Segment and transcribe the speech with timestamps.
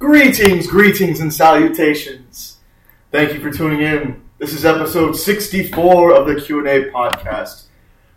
[0.00, 2.56] Greetings, greetings, and salutations.
[3.12, 4.22] Thank you for tuning in.
[4.38, 7.64] This is episode 64 of the Q&A podcast.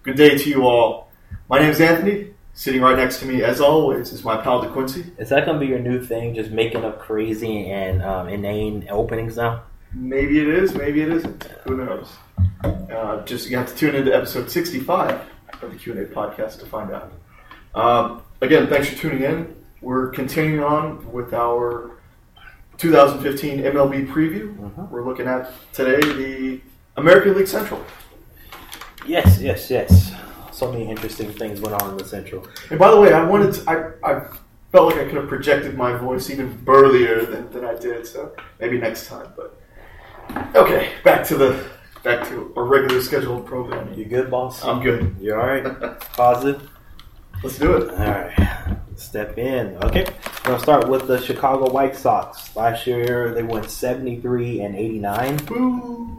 [0.01, 1.11] Good day to you all.
[1.49, 2.35] My name is Anthony.
[2.54, 5.19] Sitting right next to me, as always, is my pal DeQuincy.
[5.19, 6.33] Is that gonna be your new thing?
[6.33, 9.63] Just making up crazy and um, inane openings now?
[9.92, 11.44] Maybe it is, maybe it isn't.
[11.65, 12.10] Who knows?
[12.63, 15.20] Uh, just you have to tune into episode 65
[15.62, 17.12] of the Q&A podcast to find out.
[17.76, 19.62] Um, again, thanks for tuning in.
[19.84, 21.91] We're continuing on with our
[22.77, 24.55] 2015 MLB preview.
[24.55, 24.90] Mhm.
[24.90, 26.62] We're looking at today the
[26.96, 27.82] American League Central.
[29.05, 30.14] Yes, yes, yes.
[30.54, 32.48] So many interesting things went on in the Central.
[32.70, 34.22] And by the way, I wanted to, I, I
[34.72, 38.32] felt like I could have projected my voice even burlier than, than I did, so
[38.62, 39.27] maybe next time.
[39.36, 39.60] But
[40.55, 41.62] okay, back to the
[42.04, 43.94] back to our regular scheduled program.
[43.94, 44.63] You good, boss?
[44.63, 45.13] I'm good.
[45.20, 46.00] You all right?
[46.16, 46.70] Positive.
[47.44, 47.90] Let's do it.
[47.91, 48.77] All right.
[49.03, 49.75] Step in.
[49.84, 50.05] Okay.
[50.05, 52.55] We're gonna start with the Chicago White Sox.
[52.55, 55.37] Last year they went 73 and 89.
[55.45, 56.10] Boo!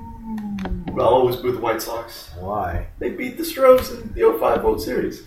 [0.93, 2.31] I'll always boo the White Sox.
[2.39, 2.87] Why?
[2.99, 5.25] They beat the Stros in the 05 World Series.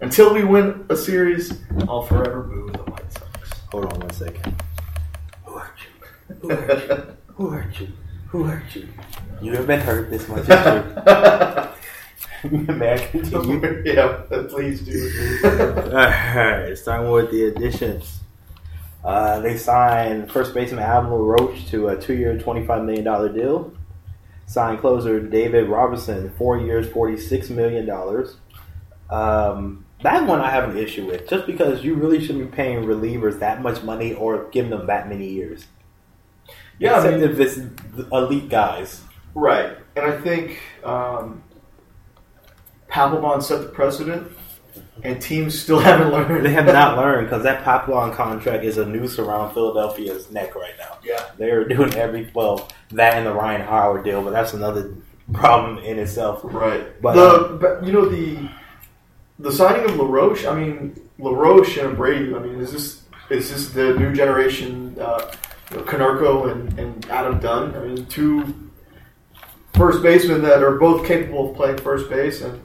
[0.00, 3.50] Until we win a series, I'll forever boo the White Sox.
[3.72, 4.62] Hold on one second.
[5.44, 6.36] Who hurt you?
[6.40, 7.16] Who hurt you?
[7.34, 7.88] Who hurt you?
[8.28, 8.88] Who hurt you?
[9.40, 10.46] You have been hurt this much.
[12.44, 13.82] May I continue?
[13.84, 15.40] yeah, please do.
[15.44, 18.20] Alright, starting with the additions.
[19.04, 23.72] Uh, they signed first baseman Adam LaRoche to a two-year, $25 million deal.
[24.46, 27.88] Signed closer David Robertson, four years, $46 million.
[29.10, 32.84] Um, that one I have an issue with, just because you really shouldn't be paying
[32.84, 35.66] relievers that much money or giving them that many years.
[36.78, 39.02] Yeah, I Except mean- if it's elite guys.
[39.34, 41.42] Right, and I think um,
[42.88, 44.30] Papelbon set the precedent,
[45.02, 46.44] and teams still haven't learned.
[46.44, 50.74] They have not learned because that Papelbon contract is a noose around Philadelphia's neck right
[50.78, 50.98] now.
[51.04, 54.94] Yeah, They're doing every well that and the Ryan Howard deal, but that's another
[55.32, 56.40] problem in itself.
[56.44, 57.00] right.
[57.02, 58.48] But, the but you know the
[59.38, 60.46] the signing of LaRoche.
[60.46, 62.34] I mean LaRoche and Brady.
[62.34, 64.96] I mean, is this is this the new generation?
[65.00, 65.30] Uh,
[65.70, 67.74] you know, Konerko and, and Adam Dunn.
[67.74, 68.70] I mean, two
[69.74, 72.60] first basemen that are both capable of playing first base, and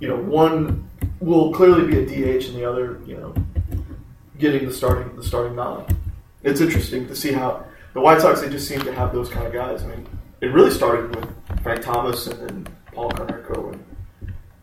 [0.00, 0.88] you know, one
[1.20, 2.04] will clearly be a
[2.38, 3.34] DH, and the other, you know,
[4.38, 5.94] getting the starting the starting nod.
[6.42, 9.46] It's interesting to see how the White Sox they just seem to have those kind
[9.46, 9.82] of guys.
[9.82, 10.06] I mean,
[10.40, 11.30] it really started with
[11.62, 13.84] Frank Thomas and then Paul Konerko, and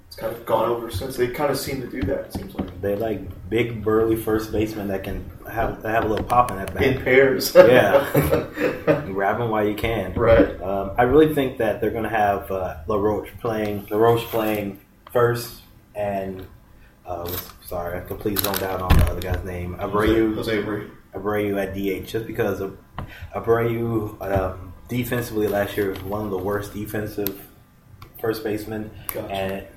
[0.07, 1.15] it's kind of gone over since.
[1.15, 2.25] They kind of seem to do that.
[2.25, 6.07] It seems like They're like big burly first basemen that can have that have a
[6.07, 6.83] little pop in that back.
[6.83, 7.03] in bat.
[7.05, 7.55] pairs.
[7.55, 8.05] Yeah.
[9.07, 10.13] Grab them while you can.
[10.13, 10.61] right.
[10.61, 14.80] Um, I really think that they're going to have uh, LaRoche playing LaRoche playing
[15.11, 15.61] first,
[15.95, 16.45] and
[17.05, 17.29] uh,
[17.63, 19.75] sorry, I completely zoned out on the other guy's name.
[19.75, 20.35] Abreu.
[20.35, 20.89] Jose Avery.
[21.13, 22.77] Abreu at DH just because of
[23.35, 27.47] Abreu um, defensively last year was one of the worst defensive
[28.19, 29.33] first basemen, Gotcha.
[29.33, 29.67] and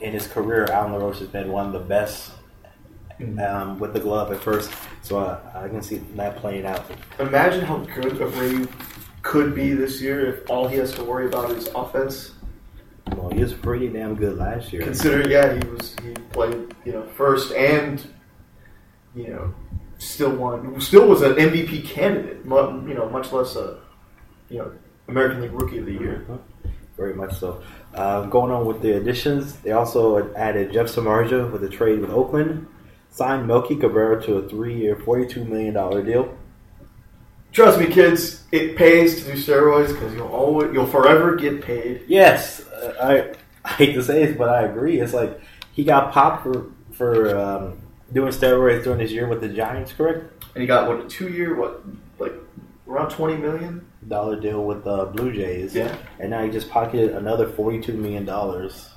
[0.00, 2.32] in his career, Alan LaRoche has been one of the best
[3.38, 4.72] um, with the glove at first.
[5.02, 6.84] So uh, I can see that playing out.
[7.20, 8.68] Imagine how good Abreu
[9.22, 12.32] could be this year if all he has to worry about is offense.
[13.16, 14.82] Well, he was pretty damn good last year.
[14.82, 18.04] Considering, yeah, he was he played you know first and
[19.14, 19.54] you know
[19.98, 22.44] still won, still was an MVP candidate.
[22.44, 23.78] mu- You know, much less a
[24.48, 24.72] you know
[25.08, 26.26] American League Rookie of the Year.
[26.96, 27.62] Very much so.
[27.94, 32.10] Uh, going on with the additions, they also added Jeff Samardzija with a trade with
[32.10, 32.66] Oakland,
[33.10, 35.74] signed Melky Cabrera to a three-year, $42 million
[36.06, 36.34] deal.
[37.52, 42.02] Trust me, kids, it pays to do steroids because you'll always you'll forever get paid.
[42.08, 42.94] Yes, uh,
[43.64, 45.00] I, I hate to say it, but I agree.
[45.00, 45.38] It's like
[45.72, 47.78] he got popped for for um,
[48.12, 50.44] doing steroids during his year with the Giants, correct?
[50.54, 51.82] And he got what a two year what
[52.18, 52.32] like
[52.88, 55.94] around twenty million dollar deal with the Blue Jays, Yeah.
[56.18, 58.88] and now he just pocketed another forty-two million dollars.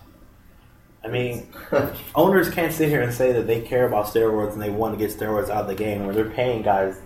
[1.04, 1.54] I mean,
[2.16, 5.06] owners can't sit here and say that they care about steroids and they want to
[5.08, 6.98] get steroids out of the game when they're paying guys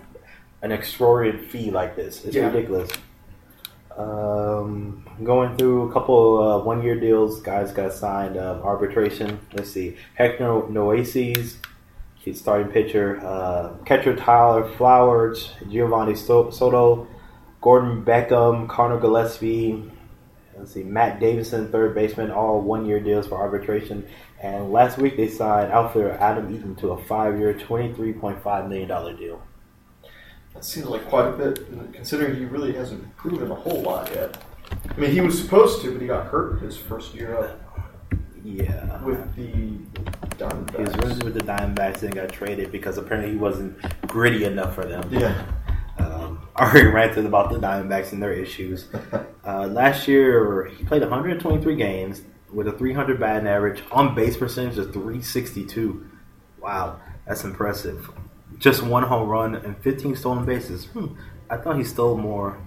[0.62, 2.24] an extraordinary fee like this.
[2.24, 2.46] It's Yeah.
[2.46, 2.90] ridiculous.
[3.96, 8.38] Um, going through a couple uh, one-year deals, guys got signed.
[8.38, 9.40] Um, arbitration.
[9.52, 11.56] Let's see, Hector Noesi,
[12.14, 13.20] he's starting pitcher.
[13.22, 17.06] Uh, catcher Tyler Flowers, Geovany Soto,
[17.60, 19.90] Gordon Beckham, Conor Gillaspie.
[20.56, 24.06] Let's see, Matt Davidson, third baseman, all one-year deals for arbitration.
[24.42, 28.88] And last week they signed outfielder Adam Eaton to a five-year, twenty-three point five million
[28.88, 29.42] dollar deal.
[30.60, 34.36] That seems like quite a bit, considering he really hasn't proven a whole lot yet.
[34.94, 37.58] I mean, he was supposed to, but he got hurt his first year up
[38.44, 41.00] Yeah, with the He was Diamondbacks.
[41.02, 45.08] running with the Diamondbacks and got traded because apparently he wasn't gritty enough for them.
[45.10, 45.46] Yeah.
[45.98, 48.88] Um, already ranted about the Diamondbacks and their issues.
[49.42, 52.20] Uh, last year, he played 123 games
[52.52, 56.06] with a 300 batting average, on base percentage of 362.
[56.60, 58.10] Wow, that's impressive.
[58.58, 60.86] Just one home run and 15 stolen bases.
[60.86, 61.06] Hmm,
[61.48, 62.58] I thought he stole more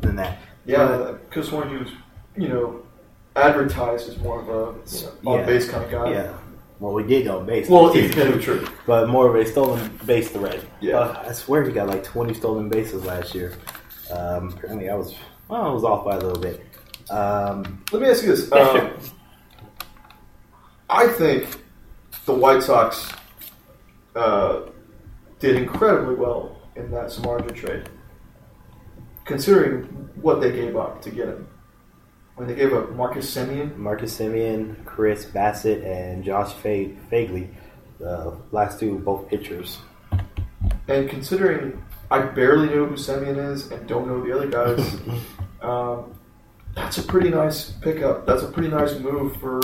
[0.00, 0.38] than that.
[0.64, 1.90] Yeah, because when he was,
[2.36, 2.82] you know,
[3.34, 6.10] advertised as more of a on base kind of guy.
[6.10, 6.38] Yeah.
[6.78, 7.68] Well, we did on base.
[7.68, 8.66] Well, yeah, true.
[8.86, 10.62] but more of a stolen base threat.
[10.80, 10.98] Yeah.
[10.98, 13.54] Uh, I swear he got like 20 stolen bases last year.
[14.10, 15.14] Um, apparently, I was
[15.48, 16.64] well, I was off by a little bit.
[17.10, 18.50] Um, Let me ask you this.
[18.52, 18.92] Um.
[20.88, 21.48] I think
[22.26, 23.12] the White Sox
[24.16, 24.70] uh,
[25.38, 27.88] did incredibly well in that Samardzija trade,
[29.24, 29.84] considering
[30.20, 31.48] what they gave up to get him.
[32.34, 37.48] When they gave up Marcus Semien, Marcus Semien, Chris Bassitt, and Josh Fa- Phegley,
[37.98, 39.78] the last two both pitchers.
[40.88, 44.96] and considering I barely know who Semien is and don't know the other guys,
[45.62, 46.18] um,
[46.74, 48.26] that's a pretty nice pickup.
[48.26, 49.60] That's a pretty nice move for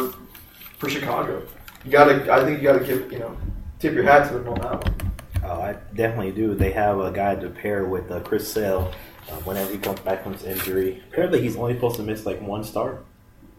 [0.78, 1.42] for Chicago.
[1.84, 3.36] You gotta, I think you gotta give, you know,
[3.82, 5.12] tip your hat to them on that one.
[5.44, 6.54] Oh, I definitely do.
[6.54, 8.92] They have a guy to pair with uh, Chris Sale
[9.28, 11.02] uh, whenever he comes back from his injury.
[11.10, 13.04] Apparently, he's only supposed to miss like one start,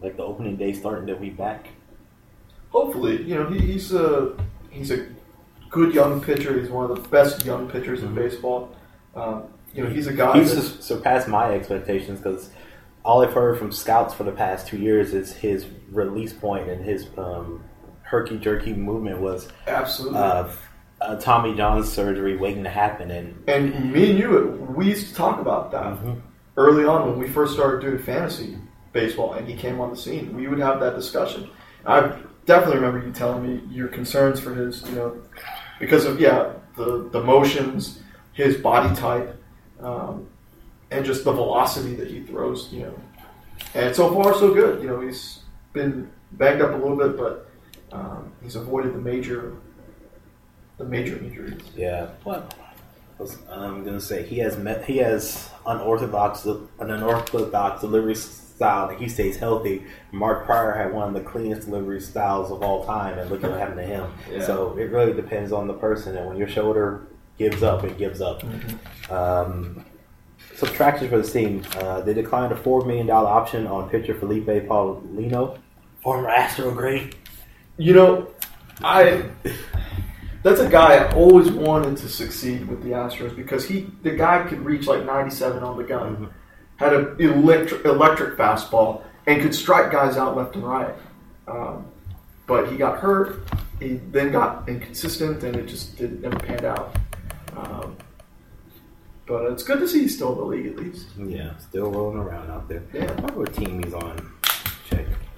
[0.00, 1.68] like the opening day start, and they'll be back.
[2.70, 4.34] Hopefully, you know, he, he's a
[4.70, 5.06] he's a
[5.68, 6.58] good young pitcher.
[6.58, 8.74] He's one of the best young pitchers in baseball.
[9.14, 9.44] Um,
[9.74, 10.38] you know, he's a guy.
[10.38, 12.48] He's surpassed my expectations because
[13.04, 16.82] all I've heard from scouts for the past two years is his release point and
[16.82, 17.62] his um,
[18.04, 20.18] herky jerky movement was absolutely.
[20.18, 20.48] uh,
[21.00, 25.14] uh, Tommy John's surgery waiting to happen, and and me and you, we used to
[25.14, 26.20] talk about that Mhm.
[26.56, 28.56] early on when we first started doing fantasy
[28.92, 30.34] baseball, and he came on the scene.
[30.36, 31.48] We would have that discussion.
[31.84, 32.12] I
[32.46, 35.16] definitely remember you telling me your concerns for his, you know,
[35.80, 38.00] because of yeah the the motions,
[38.32, 39.36] his body type,
[39.80, 40.26] um,
[40.90, 42.72] and just the velocity that he throws.
[42.72, 42.94] You know,
[43.74, 44.80] and so far so good.
[44.80, 45.40] You know, he's
[45.72, 47.43] been banged up a little bit, but
[47.94, 49.54] um, he's avoided the major
[50.76, 51.62] the major injuries.
[51.76, 52.54] yeah, what
[53.50, 59.08] I'm gonna say he has met he has unorthodox an unorthodox delivery style, and he
[59.08, 59.84] stays healthy.
[60.12, 63.50] Mark Prior had one of the cleanest delivery styles of all time, and look at
[63.50, 64.12] what happened to him.
[64.30, 64.44] Yeah.
[64.44, 67.06] So it really depends on the person, and when your shoulder
[67.38, 68.42] gives up, it gives up.
[69.10, 69.84] Um,
[70.56, 71.64] subtractions for the team.
[71.76, 75.58] Uh, they declined a $4 million option on pitcher Felipe Paulino,
[76.00, 77.16] former Astro great.
[77.76, 78.28] You know,
[78.82, 79.30] I
[80.42, 84.46] that's a guy I always wanted to succeed with the Astros because he the guy
[84.46, 86.32] could reach like 97 on the gun,
[86.76, 90.94] had an electric electric fastball, and could strike guys out left and right.
[91.48, 91.86] Um,
[92.46, 93.48] but he got hurt.
[93.80, 96.94] He then got inconsistent, and it just didn't never panned out.
[97.56, 97.96] Um,
[99.26, 101.06] but it's good to see he's still in the league at least.
[101.18, 102.82] Yeah, still rolling around out there.
[102.92, 103.10] Yeah.
[103.32, 104.33] What team he's on.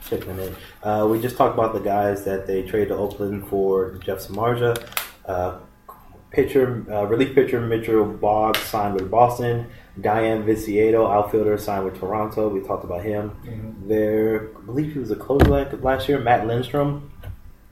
[0.09, 0.55] Checking in.
[0.83, 4.87] Uh, we just talked about the guys that they traded to Oakland for Jeff Samardzija.
[5.27, 5.59] Uh,
[6.31, 9.67] pitcher, uh, relief pitcher Mitchell Boggs signed with Boston.
[10.01, 12.49] Dayan Viciedo, outfielder, signed with Toronto.
[12.49, 13.33] We talked about him.
[13.89, 16.19] There, I believe he was a closer la- last year.
[16.21, 17.11] Matt Lindstrom,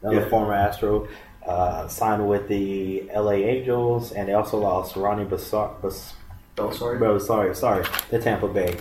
[0.03, 0.29] another Yeah.
[0.29, 1.07] former Astro,
[1.47, 5.81] uh, signed with the LA Angels, and they also lost Ronnie Bassar.
[5.83, 6.15] Bas-
[6.57, 6.99] Oh, sorry.
[6.99, 8.77] Bro, sorry, sorry, the Tampa Bay.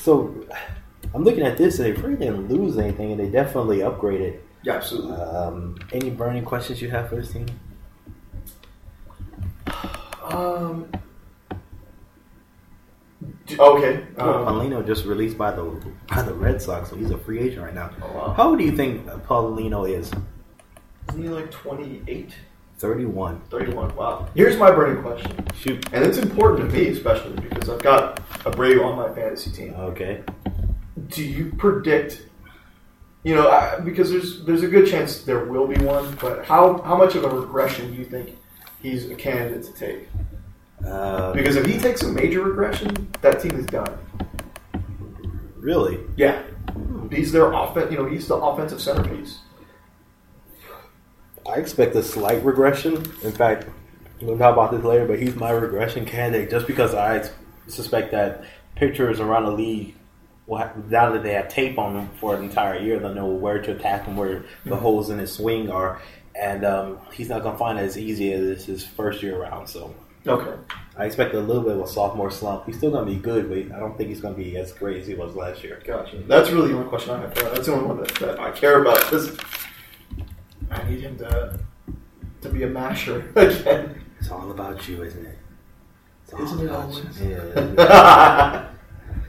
[0.00, 0.34] So,
[1.14, 4.38] I'm looking at this, and they really didn't lose anything, and they definitely upgraded.
[4.62, 5.12] Yeah, absolutely.
[5.12, 7.46] Um, any burning questions you have for this team?
[10.22, 10.90] Um.
[13.58, 14.04] Okay.
[14.18, 15.62] Oh, Um, Paulino just released by the
[16.08, 17.90] by the Red Sox, so he's a free agent right now.
[18.02, 18.34] oh, wow.
[18.36, 20.12] How old do you think Paulino is?
[21.10, 22.34] Isn't he like 28?
[22.78, 23.40] 31.
[23.50, 23.96] 31.
[23.96, 24.28] Wow.
[24.34, 25.32] Here's my burning question.
[25.58, 25.84] Shoot.
[25.92, 29.74] And it's important to me, especially because I've got Abreu on my fantasy team.
[29.74, 30.22] Okay.
[31.08, 32.22] Do you predict,
[33.22, 36.78] you know, I, because there's there's a good chance there will be one, but how,
[36.82, 38.36] how much of a regression do you think
[38.82, 40.08] he's a candidate to take?
[40.86, 43.98] Uh, Because if he takes a major regression, that team is done.
[45.56, 45.98] really?
[46.16, 46.42] Yeah.
[47.10, 49.38] He's their offen- you know, he's the offensive centerpiece.
[51.48, 52.96] I expect a slight regression.
[53.22, 53.66] In fact,
[54.20, 57.28] we'll talk about this later, but he's my regression candidate just because I
[57.66, 58.44] suspect that
[58.76, 59.94] pitchers around the league,
[60.48, 63.26] will have, now that they have tape on him for an entire year, they'll know
[63.26, 66.02] where to attack and where the holes in his swing are.
[66.34, 69.68] And um, he's not going to find it as easy as his first year around.
[69.68, 69.94] So
[70.26, 70.52] Okay.
[70.96, 72.66] I expect a little bit of a sophomore slump.
[72.66, 74.72] He's still going to be good, but I don't think he's going to be as
[74.72, 75.80] great as he was last year.
[75.86, 76.18] Gotcha.
[76.26, 77.34] That's really the only question I have.
[77.34, 78.98] That's the only one that, that I care about.
[79.04, 79.36] Because
[80.70, 81.58] I need him to
[82.40, 84.04] to be a masher again.
[84.20, 85.38] It's all about you, isn't it?
[86.24, 86.98] It's all Isn't it always?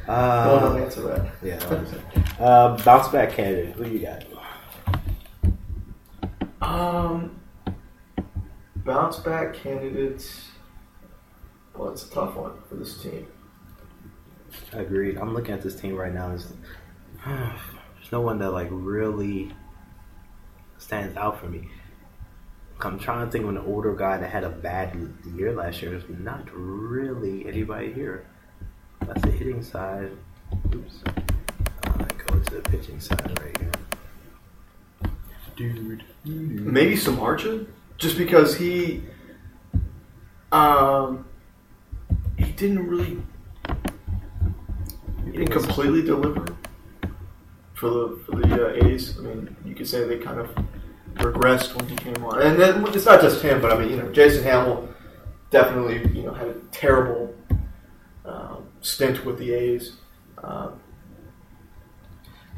[0.09, 0.15] you.
[0.15, 0.59] Yeah.
[0.59, 1.27] Don't Uh, answer that.
[1.43, 1.57] yeah.
[1.57, 2.01] that was it.
[2.39, 3.75] Uh, bounce back candidate.
[3.75, 4.23] Who do you got?
[6.61, 7.39] Um,
[8.77, 10.49] bounce back candidates.
[11.75, 13.27] Well, it's a tough one for this team.
[14.73, 15.17] Agreed.
[15.17, 16.29] I'm looking at this team right now.
[16.29, 16.47] There's,
[17.25, 19.53] there's no one that like really
[20.77, 21.69] stands out for me.
[22.81, 24.97] I'm trying to think of an older guy that had a bad
[25.35, 25.91] year last year.
[25.91, 28.25] There's not really anybody here.
[29.05, 30.11] That's the hitting side.
[30.73, 31.03] Oops.
[31.05, 31.91] Uh,
[32.27, 33.71] go to the pitching side right here.
[35.55, 36.03] Dude.
[36.25, 37.67] Maybe Samardzija?
[37.99, 39.03] just because he,
[40.51, 41.25] um,
[42.37, 43.21] he didn't really,
[45.25, 46.55] he didn't completely deliver
[47.73, 49.17] for the for the uh, A's.
[49.19, 50.49] I mean, you could say they kind of
[51.15, 53.97] regressed when he came on, and then it's not just him, but I mean, you
[53.97, 54.87] know, Jason Hammel
[55.51, 57.35] definitely, you know, had a terrible
[58.81, 59.93] stint with the A's.
[60.43, 60.79] Um,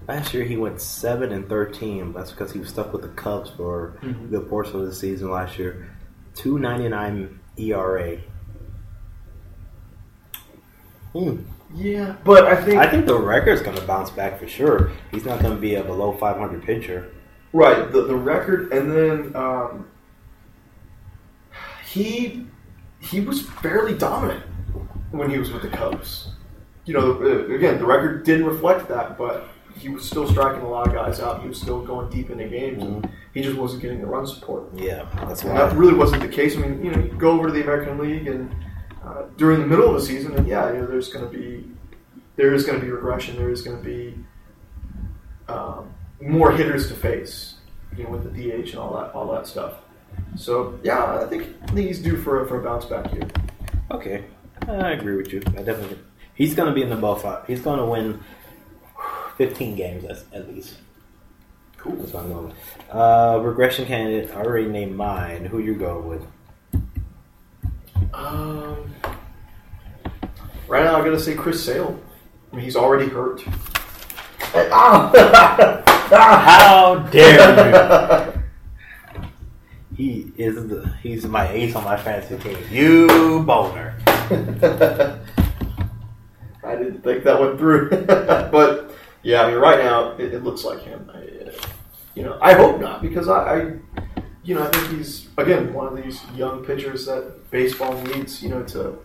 [0.08, 2.12] Last year he went seven and thirteen.
[2.12, 4.26] That's because he was stuck with the Cubs for Mhm.
[4.26, 5.88] a good portion of the season last year.
[6.34, 8.18] Two ninety nine ERA.
[11.14, 11.38] Hmm.
[11.76, 14.92] yeah, but I think I think the record's going to bounce back for sure.
[15.12, 17.10] He's not going to be a below five hundred pitcher.
[17.54, 19.88] Right, the the record, and then um,
[21.86, 22.48] he
[23.00, 24.44] he was fairly dominant
[25.12, 26.30] when he was with the Cubs.
[26.86, 30.70] You know, uh, again, the record didn't reflect that, but he was still striking a
[30.70, 31.42] lot of guys out.
[31.42, 34.70] He was still going deep into games, and he just wasn't getting the run support.
[34.76, 36.58] Yeah, that's And that really wasn't the case.
[36.58, 38.54] I mean, you know, you go over to the American League and
[39.06, 41.70] uh, during the middle of the season, and yeah, you know, there's going to be
[42.36, 43.36] there is going to be regression.
[43.36, 44.16] There is going to be
[45.48, 47.56] um, more hitters to face,
[47.96, 49.76] you know, with the DH and all that all that stuff.
[50.36, 53.28] So yeah, I think I think he's due for a, for a bounce back here.
[53.92, 54.26] Okay,
[54.68, 55.42] I agree with you.
[55.48, 56.00] I definitely.
[56.34, 57.46] He's going to be in the above five.
[57.48, 58.22] He's going to win
[59.38, 60.76] fifteen games at, at least.
[61.78, 61.96] Cool.
[61.96, 62.56] That's what I'm going with.
[62.92, 64.32] Uh, regression candidate.
[64.32, 65.46] I already named mine.
[65.46, 66.26] Who you going with?
[68.14, 68.94] Um,
[70.68, 72.00] right now, I got to say Chris Sale.
[72.52, 73.42] I mean, he's already hurt.
[76.12, 78.42] How dare you?
[79.96, 82.58] He is the he's my ace on my fantasy team.
[82.70, 83.96] You boner.
[86.64, 90.64] I didn't think that went through, but yeah, I mean, right now it, it looks
[90.64, 91.12] like him.
[91.14, 91.52] I, uh,
[92.16, 93.74] you know, I hope not because I, I,
[94.44, 98.48] you know, I think he's again one of these young pitchers that baseball needs, you
[98.50, 98.98] know, to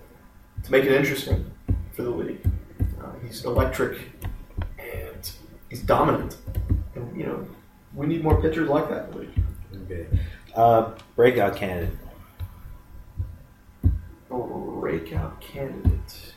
[0.63, 1.51] to make it interesting
[1.93, 2.47] for the league.
[3.03, 3.99] Uh, he's electric
[4.79, 5.31] and
[5.71, 6.37] he's dominant,
[6.95, 7.49] and you know,
[7.95, 9.43] we need more pitchers like that in the league.
[9.91, 10.07] Okay.
[10.55, 11.99] Uh, breakout candidate.
[14.45, 16.35] Breakout candidate.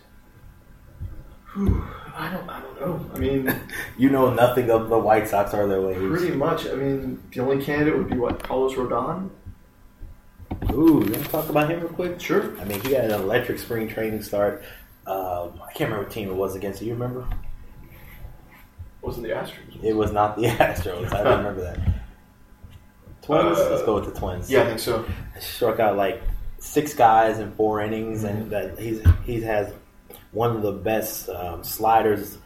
[1.53, 1.84] Whew,
[2.15, 3.12] I don't, I don't know.
[3.13, 3.53] I mean.
[3.98, 5.98] You know nothing of the White Sox or their ways.
[5.98, 6.65] Pretty much.
[6.68, 9.29] I mean, the only candidate would be what Carlos Rodon.
[10.72, 12.22] Ooh, you want to talk about him real quick?
[12.22, 12.58] Sure.
[12.62, 14.63] I mean, he had an electric spring training start.
[15.06, 16.79] Um, I can't remember what team it was against.
[16.79, 17.27] Do you remember?
[17.82, 19.84] It Wasn't the Astros?
[19.84, 21.13] It was not the Astros.
[21.13, 21.77] I don't remember that.
[23.22, 23.58] Twins.
[23.60, 24.50] Uh, Let's go with the Twins.
[24.50, 25.06] Yeah, I think so.
[25.41, 26.22] struck out like
[26.59, 29.73] six guys in four innings, and that he's he has
[30.31, 32.37] one of the best um, sliders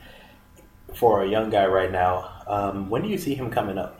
[0.96, 2.44] for a young guy right now.
[2.48, 4.00] Um, when do you see him coming up?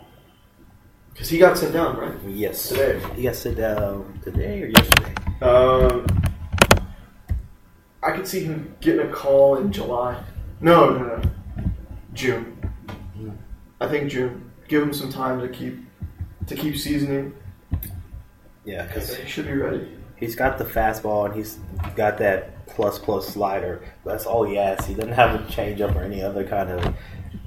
[1.12, 2.14] Because he got sent down, right?
[2.28, 3.00] Yes, Today.
[3.16, 5.14] He got sit down today or yesterday.
[5.42, 6.06] Um,
[8.02, 10.22] I could see him getting a call in July.
[10.60, 11.22] No, no, no.
[12.14, 12.58] June.
[13.80, 14.52] I think June.
[14.68, 15.78] Give him some time to keep
[16.48, 17.34] to keep seasoning.
[18.66, 19.93] Yeah, because He should be ready.
[20.24, 21.60] He's got the fastball and he's
[21.96, 23.84] got that plus plus slider.
[24.06, 24.86] That's all he has.
[24.86, 26.96] He doesn't have a changeup or any other kind of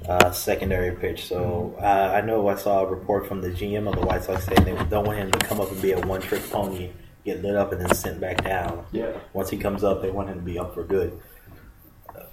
[0.07, 1.25] uh, secondary pitch.
[1.25, 4.45] So uh, I know I saw a report from the GM of the White Sox
[4.45, 6.91] saying they don't want him to come up and be a one trick pony,
[7.25, 8.85] get lit up and then sent back down.
[8.91, 9.17] Yeah.
[9.33, 11.19] Once he comes up, they want him to be up for good.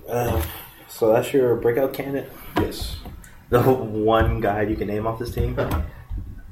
[0.07, 0.43] Uh,
[0.89, 2.31] so that's your breakout candidate.
[2.59, 2.99] Yes.
[3.49, 5.55] The one guy you can name off this team.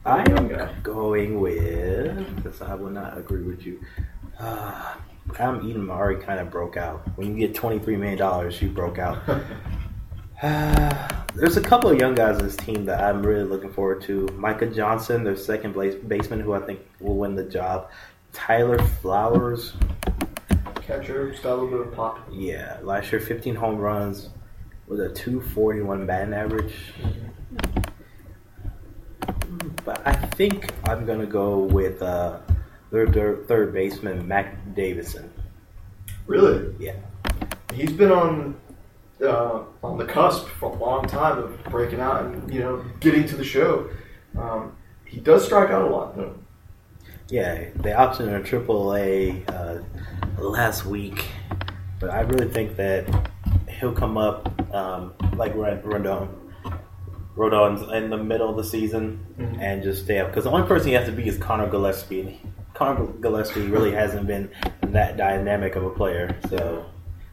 [0.04, 3.80] I am going with because I will not agree with you.
[4.38, 4.94] Uh,
[5.38, 7.02] Adam Eaton already kind of broke out.
[7.16, 9.18] When you get twenty three million dollars, you broke out.
[10.42, 14.02] Uh, there's a couple of young guys on this team that I'm really looking forward
[14.02, 14.26] to.
[14.36, 17.92] Micah Johnson, their second base, baseman, who I think will win the job.
[18.32, 19.74] Tyler Flowers,
[20.84, 22.28] Catcher, just got a little bit of pop.
[22.32, 24.30] yeah, last year 15 home runs
[24.88, 26.74] with a 241 batting average.
[29.84, 32.38] But I think I'm gonna go with uh,
[32.90, 35.32] their, their third baseman Mac Davidson.
[36.26, 36.74] Really?
[36.78, 36.96] Yeah.
[37.72, 38.56] He's been on
[39.22, 43.26] uh, on the cusp for a long time of breaking out and you know getting
[43.28, 43.88] to the show.
[44.38, 46.34] Um, he does strike out a lot though.
[47.28, 49.78] Yeah, they opted in Triple A uh,
[50.38, 51.24] last week,
[51.98, 53.30] but I really think that
[53.68, 56.28] he'll come up um, like Rodon.
[57.34, 59.58] Rodon's in the middle of the season Mhm.
[59.60, 62.26] and just stay up because the only person he has to be is Conor Gillaspie.
[62.42, 64.50] and Conor Gillaspie really hasn't been
[64.82, 66.84] that dynamic of a player, so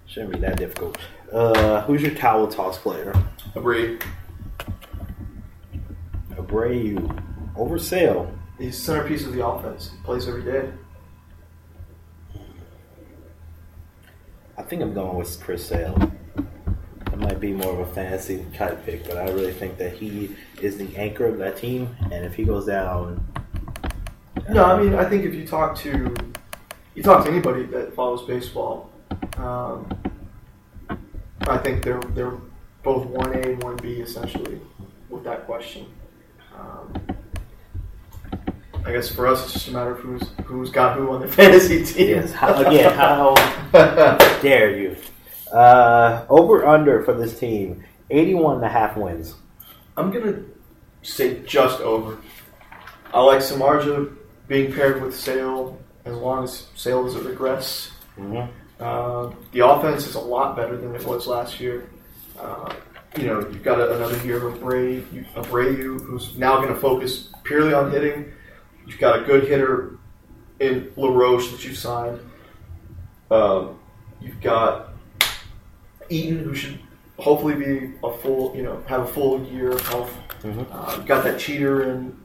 [0.05, 0.97] shouldn't be that difficult.
[1.31, 3.13] Uh, who's your towel toss player?
[3.55, 4.01] Abreu.
[6.31, 7.21] Abreu
[7.57, 8.31] over Sale.
[8.57, 9.91] He's the centerpiece of the offense.
[9.91, 10.69] He plays every day.
[14.57, 16.11] I think I'm going with Chris Sale.
[17.19, 20.77] Might be more of a fantasy type pick, but I really think that he is
[20.77, 23.21] the anchor of that team, and if he goes down,
[24.49, 26.15] No, I mean I think if you talk to
[26.95, 28.89] you talk to anybody that follows baseball,
[29.38, 29.85] um,
[31.41, 32.38] I think they're they're
[32.83, 34.61] both one A and one B essentially
[35.09, 35.88] with that question.
[36.57, 36.93] Um,
[38.85, 41.27] I guess for us it's just a matter of who's who's got who on the
[41.39, 42.09] fantasy team.
[42.09, 43.33] yes, how, again, how
[44.41, 44.95] dare you?
[45.51, 49.35] Uh, over under for this team, 81 and a half wins.
[49.97, 50.43] I'm gonna
[51.01, 52.17] say just over.
[53.13, 54.15] I like Samardzija
[54.47, 57.91] being paired with Sale as long as Sale doesn't regress.
[58.17, 58.51] Mm-hmm.
[58.79, 61.89] Uh, the offense is a lot better than it was last year.
[62.39, 62.73] Uh,
[63.17, 65.03] you know, you've got a, another year of Abreu,
[65.33, 68.31] Abreu, who's now going to focus purely on hitting.
[68.87, 69.97] You've got a good hitter
[70.59, 72.19] in LaRoche that you signed.
[73.31, 73.79] Um,
[74.21, 74.88] you've got
[76.09, 76.79] Eaton, who should
[77.17, 80.11] hopefully be a full, you know, have a full year of health.
[80.43, 80.65] Mhm.
[80.71, 82.15] Uh, got that cheater in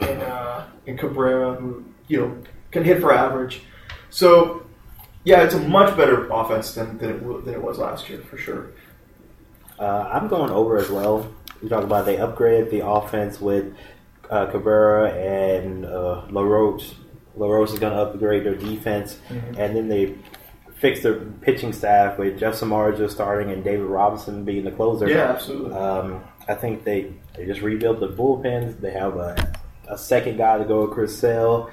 [0.00, 2.36] in, uh, in Cabrera, who you know
[2.70, 3.62] can hit for average.
[4.10, 4.62] So
[5.24, 8.36] yeah, it's a much better offense than than it, than it was last year for
[8.36, 8.66] sure.
[9.78, 11.26] Uh, I'm going over as well.
[11.62, 13.74] We talk about they upgraded the offense with
[14.30, 16.92] uh, Cabrera and uh, LaRoche.
[17.36, 19.58] LaRoche is going to upgrade their defense, Mhm.
[19.58, 20.14] and then they
[20.82, 25.08] fixed their pitching staff with Jeff Samardzija starting and David Robinson being the closer.
[25.08, 25.72] Yeah, absolutely.
[25.72, 28.80] Um, I think they, they just rebuilt the bullpens.
[28.80, 29.52] They have a,
[29.86, 31.70] a second guy to go with Chris Sale.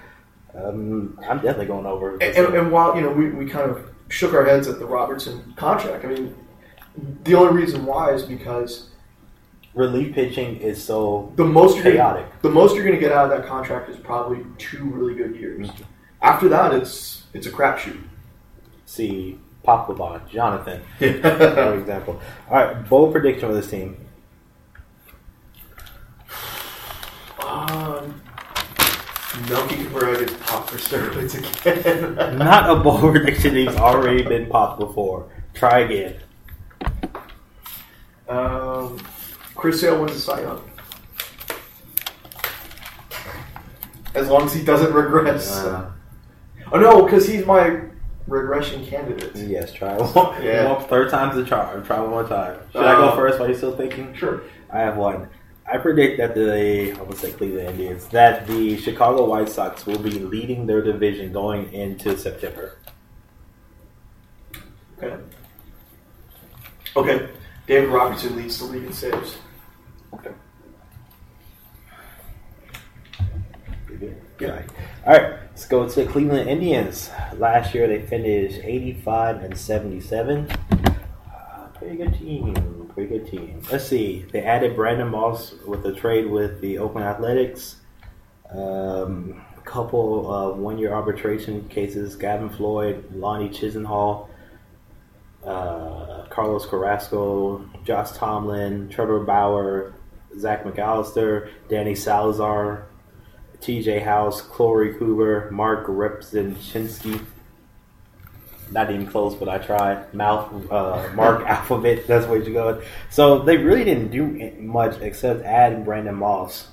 [0.54, 2.13] Um, I'm definitely going over.
[2.13, 4.86] And, and, and while you know we, we kind of shook our heads at the
[4.86, 6.36] Robertson contract, I mean,
[7.24, 8.89] the only reason why is because
[9.74, 12.41] Relief pitching is so the most gonna, chaotic.
[12.43, 15.36] the most you're going to get out of that contract is probably two really good
[15.36, 15.67] years.
[16.22, 18.04] After that, it's it's a crapshoot.
[18.89, 20.82] See, Papelbon, Jonathan.
[20.97, 21.06] for
[21.80, 22.19] example.
[22.49, 23.95] All right, bold prediction for this team.
[27.47, 28.19] Um,
[29.47, 32.38] Melky Cabrera gets popped for steroids again.
[32.39, 33.56] Not a bold prediction.
[33.56, 35.30] He's already been popped before.
[35.54, 36.15] Try again.
[38.28, 38.97] um,
[39.54, 40.63] Chris Sale wins the Cy Young.
[44.15, 45.58] As long as he doesn't regress.
[45.58, 45.91] Uh,
[46.71, 47.82] oh no, because he's my
[48.30, 49.39] regression candidates.
[49.42, 50.44] yes, try one.
[50.44, 50.72] Yeah.
[50.74, 51.84] one- Third time's the charm.
[51.84, 52.58] Try one more time.
[52.72, 53.39] Should I go Uh, first?
[53.39, 54.13] While you still thinking?
[54.13, 54.42] Sure.
[54.72, 55.28] I have one.
[55.72, 60.00] I predict that the I would say Cleveland Indians that the Chicago White Sox will
[60.00, 62.78] be leading their division going into September.
[64.98, 65.15] Okay.
[66.96, 67.30] Okay.
[67.68, 69.38] David Robertson leads the league in saves.
[70.13, 70.32] Okay.
[74.39, 74.62] Yeah.
[75.06, 77.12] All right, let's go to the Cleveland Indians.
[77.36, 80.50] Last year they finished 85 and 77.
[80.50, 82.89] Uh, pretty good team.
[82.93, 83.62] Pretty good team.
[83.69, 84.26] Let's see.
[84.32, 87.76] They added Brandon Moss with a trade with the Oakland Athletics.
[88.50, 94.30] Um, couple of one-year arbitration cases: Gavin Floyd, Lonnie Chisenhall,
[95.45, 99.93] uh, Carlos Carrasco, Josh Tomlin, Trevor Bauer,
[100.38, 102.88] Zach McAllister, Danny Salazar,
[103.62, 107.26] TJ House, Corey Cooper, Mark Repzinski.
[108.72, 110.13] Not even close, but I tried.
[110.13, 112.82] Mouth, uh, Mark Alphabet, that's where you go.
[113.10, 116.67] So they really didn't do much except add Brandon Moss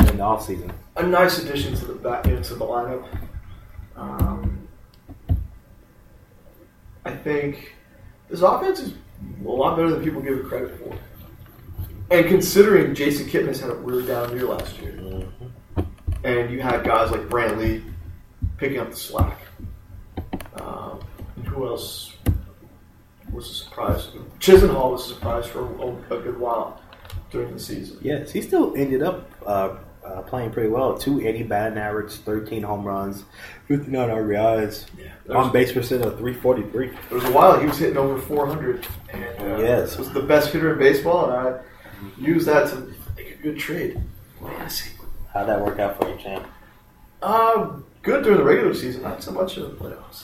[0.00, 0.72] in the offseason.
[0.96, 3.06] A nice addition to the back into the lineup.
[3.96, 4.68] Um,
[7.04, 7.74] I think
[8.28, 8.94] this offense is
[9.44, 10.96] a lot better than people give it credit for.
[12.10, 14.98] And considering Jason Kipnis had a really down year last year,
[16.24, 17.82] and you had guys like Brantley
[18.56, 19.38] picking up the slack.
[20.56, 21.00] Um,
[21.36, 22.16] and who else
[23.32, 24.08] was a surprise?
[24.40, 26.80] Chisenhall was a surprise for a, a good while
[27.30, 27.98] during the season.
[28.00, 30.96] Yes, he still ended up uh, uh, playing pretty well.
[30.96, 33.24] 280 batting average, 13 home runs,
[33.68, 35.34] 59 RBIs, Yeah.
[35.34, 36.88] on base percent of 343.
[36.88, 38.86] There was a while he was hitting over 400.
[39.12, 39.98] And, uh, Yes.
[39.98, 41.60] was the best hitter in baseball, and I
[42.18, 44.00] used that to make a good trade.
[44.42, 44.90] Yes.
[45.34, 46.46] How'd that work out for you, champ?
[47.20, 50.22] Uh, good during the regular season, not so much in the playoffs.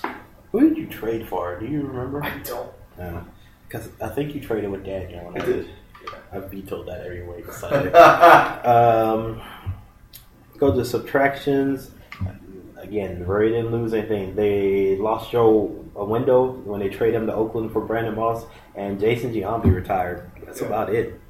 [0.52, 1.58] Who did you trade for?
[1.58, 2.22] Do you remember?
[2.24, 2.70] I don't.
[3.66, 5.32] Because I think you traded with Daniel.
[5.34, 5.68] I did.
[6.32, 7.44] I vetoed that every week.
[8.64, 9.40] Um,
[10.58, 11.90] go to subtractions.
[12.76, 14.34] Again, the Ray didn't lose anything.
[14.36, 18.44] They lost Joe Wendle when they traded him to Oakland for Brandon Moss,
[18.74, 20.30] and Jason Giambi retired.
[20.44, 20.66] That's Yeah.
[20.68, 21.20] about it.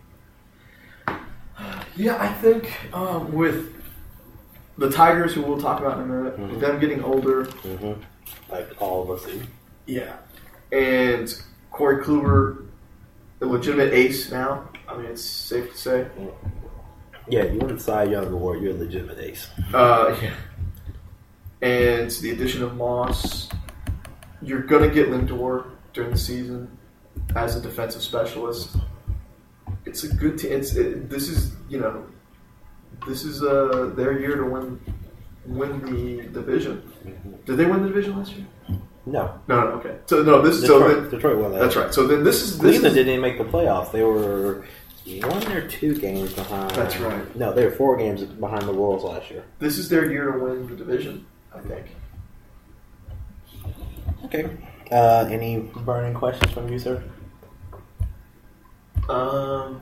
[1.96, 3.74] Yeah, I think um, with
[4.78, 6.60] the Tigers, who we'll talk about in a minute, Mhm.
[6.60, 7.92] them getting older, hmm
[8.50, 9.40] Like all of us do.
[9.86, 10.16] yeah,
[10.72, 11.32] and
[11.70, 12.64] Corey Kluber,
[13.40, 14.68] a legitimate ace now.
[14.88, 16.06] I mean, it's safe to say.
[17.28, 18.60] Yeah, you win the Cy Young Award.
[18.62, 19.48] You're a legitimate ace.
[19.72, 20.34] Uh, yeah.
[21.62, 23.48] And the addition of Moss,
[24.42, 26.76] you're going to get Lindor during the season
[27.36, 28.76] as a defensive specialist.
[29.90, 30.52] It's a good team.
[30.52, 32.06] It's it, this is you know,
[33.08, 34.80] this is uh, their year to win
[35.46, 36.74] win the division.
[37.44, 38.46] Did they win the division last year?
[39.06, 39.66] No, No, no.
[39.78, 39.96] Okay.
[40.06, 41.60] So no, this is so Detroit, then, Detroit won that.
[41.60, 41.92] that's right.
[41.92, 43.90] So then this is this Cleveland is, didn't even make the playoffs.
[43.90, 44.64] They were
[45.22, 46.70] one or two games behind.
[46.70, 47.36] That's right.
[47.36, 49.42] No, they were four games behind the Royals last year.
[49.58, 51.26] this is their year to win the division.
[51.52, 51.86] I think.
[54.26, 54.44] Okay.
[54.92, 57.02] Uh, any burning questions from you, sir?
[59.10, 59.80] Um,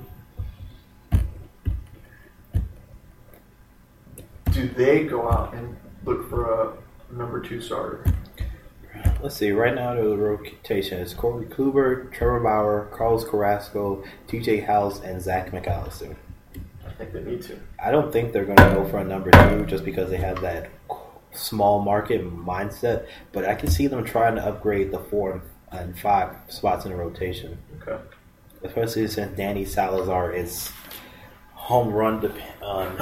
[4.52, 8.02] do they go out and look for a number two starter?
[9.20, 9.50] Let's see.
[9.50, 14.60] Right now, the rotation is Corey Kluber, Trevor Bauer, Carlos Carrasco, T.J.
[14.60, 16.16] House, and Zach McAllister.
[16.86, 17.60] I think they need to.
[17.84, 20.40] I don't think they're going to go for a number two just because they have
[20.40, 20.70] that
[21.32, 23.06] small market mindset.
[23.32, 26.96] But I can see them trying to upgrade the four and five spots in the
[26.96, 27.58] rotation.
[27.82, 28.02] Okay.
[28.62, 30.70] Especially since Danny Salazar is
[31.52, 32.98] home run dep- um,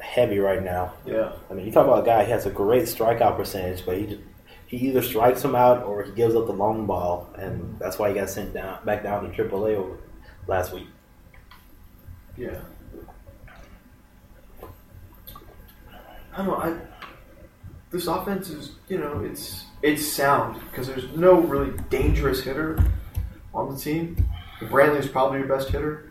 [0.00, 0.94] heavy right now.
[1.06, 1.32] Yeah.
[1.50, 4.06] I mean, you talk about a guy he has a great strikeout percentage, but he
[4.06, 4.20] just,
[4.66, 8.08] he either strikes him out or he gives up the long ball, and that's why
[8.08, 9.96] he got sent down back down to AAA
[10.46, 10.88] last week.
[12.36, 12.60] Yeah.
[16.32, 16.56] I don't know.
[16.56, 16.76] I
[17.90, 22.82] this offense is you know it's it's sound because there's no really dangerous hitter
[23.54, 24.16] on the team.
[24.70, 26.10] Brantley's probably your best hitter.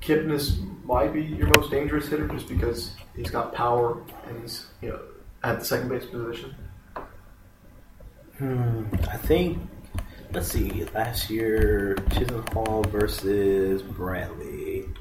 [0.00, 4.90] Kipnis might be your most dangerous hitter just because he's got power and he's you
[4.90, 5.00] know
[5.42, 6.54] at the second base position.
[8.38, 9.58] Hmm, I think.
[10.32, 10.84] Let's see.
[10.92, 11.96] Last year,
[12.52, 14.92] Hall versus Brantley.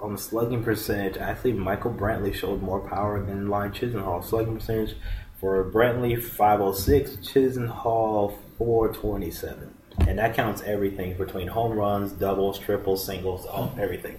[0.00, 4.20] On the slugging percentage, I think Michael Brantley showed more power than Line Hall.
[4.22, 4.96] Slugging percentage
[5.40, 9.74] for Brantley 506, Hall 427,
[10.06, 14.18] and that counts everything between home runs, doubles, triples, singles, all everything.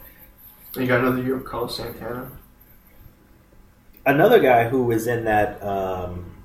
[0.76, 2.32] And you got another year of Carlos Santana.
[4.06, 6.44] Another guy who was in that um,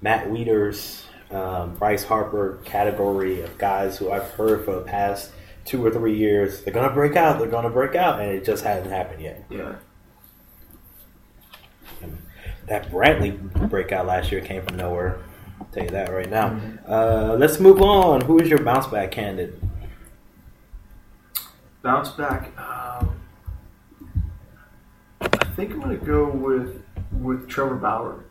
[0.00, 5.32] Matt Wieters, um, Bryce Harper category of guys who I've heard for the past
[5.64, 8.64] two or three years, they're gonna break out, they're gonna break out, and it just
[8.64, 9.44] hasn't happened yet.
[9.50, 9.76] Yeah.
[12.66, 13.36] That Brantley
[13.68, 15.20] breakout last year came from nowhere.
[15.70, 16.60] I'll tell you that right now.
[16.84, 18.22] Uh, let's move on.
[18.22, 19.54] Who is your bounce back candidate?
[21.80, 22.50] Bounce back.
[22.58, 23.20] Um,
[25.20, 28.24] I think I'm gonna go with with Trevor Bauer.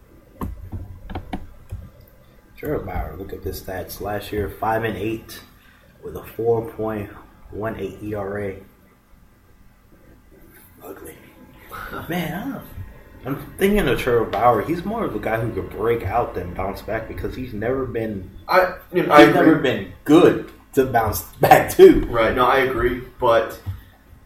[2.58, 3.16] Trevor Bauer.
[3.18, 4.02] Look at his stats.
[4.02, 5.40] Last year, five and eight
[6.04, 7.10] with a four point
[7.52, 8.56] one eight ERA.
[10.84, 11.16] Ugly.
[12.10, 12.66] Man, I don't-
[13.26, 14.62] I'm thinking of Trevor Bauer.
[14.62, 17.86] He's more of a guy who could break out than bounce back because he's never
[17.86, 19.34] been I you know, he's I agree.
[19.34, 22.06] never been good to bounce back to.
[22.06, 22.34] Right.
[22.36, 23.04] No, I agree.
[23.20, 23.60] But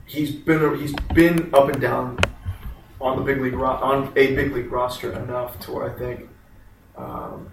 [0.06, 2.20] he's been he's been up and down
[3.02, 6.30] on the big league ro- on a big league roster enough to where I think
[6.96, 7.50] um,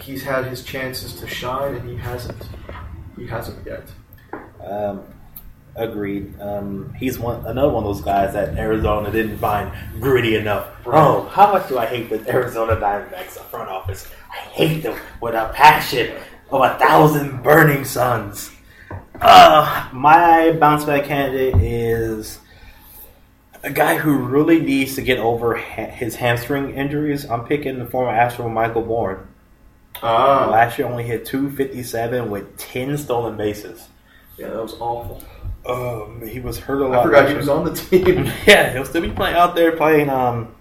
[0.00, 2.48] he's had his chances to shine and he hasn't.
[3.16, 3.88] He hasn't yet.
[4.64, 5.02] Um,
[5.76, 6.38] agreed.
[6.40, 10.68] Um, he's one another one of those guys that Arizona didn't find gritty enough.
[10.86, 14.08] Oh, how much do I hate the Arizona Diamondbacks front office?
[14.30, 16.14] I hate them with a passion
[16.50, 18.50] of a thousand burning suns.
[19.20, 22.38] Uh, my bounce back candidate is
[23.62, 27.24] a guy who really needs to get over ha- his hamstring injuries.
[27.30, 29.28] I'm picking the former Astro Michael Bourn.
[30.02, 33.88] Ah, Last year only hit 257 with 10 stolen bases.
[34.36, 35.22] Yeah, that was awful.
[35.64, 37.00] Um, he was hurt a lot.
[37.00, 38.24] I forgot he was on the team.
[38.46, 40.54] Yeah, he'll still be playing out there playing um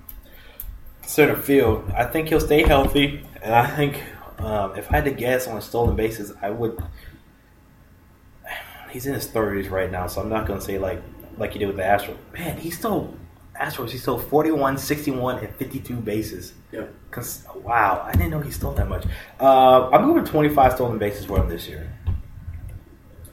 [1.05, 1.91] center field.
[1.95, 4.03] I think he'll stay healthy, and I think
[4.39, 6.81] um, if I had to guess on stolen bases, I would.
[8.91, 11.01] He's in his thirties right now, so I'm not gonna say like
[11.37, 12.17] like he did with the Astros.
[12.33, 13.15] Man, he stole
[13.59, 13.89] Astros.
[13.91, 16.53] He stole 41, 61, and 52 bases.
[16.71, 16.85] Yeah.
[17.09, 19.05] Cause wow, I didn't know he stole that much.
[19.39, 21.91] Uh, I'm going 25 stolen bases for him this year.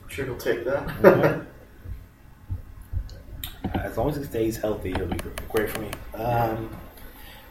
[0.09, 0.85] Sure he'll take that.
[0.87, 1.45] Mhm.
[3.75, 5.17] As long as he stays healthy, he'll be
[5.49, 5.91] great for me.
[6.15, 6.75] Um,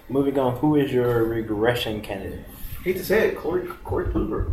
[0.08, 2.44] moving on, who is your regression candidate?
[2.82, 4.52] Hate to say it, Corey Corey Kluber.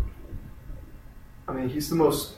[1.47, 2.33] I mean, he's the most.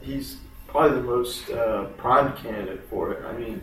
[0.00, 0.36] He's
[0.68, 3.24] probably the most uh, prime candidate for it.
[3.24, 3.60] I mean,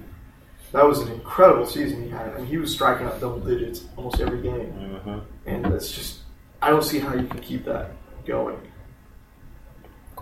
[0.72, 2.28] that was an incredible season he had.
[2.34, 5.20] I mean, he was striking out double digits almost every game, Mm-hmm.
[5.46, 6.20] and that's just
[6.62, 7.92] I don't see how you can keep that
[8.26, 8.58] going.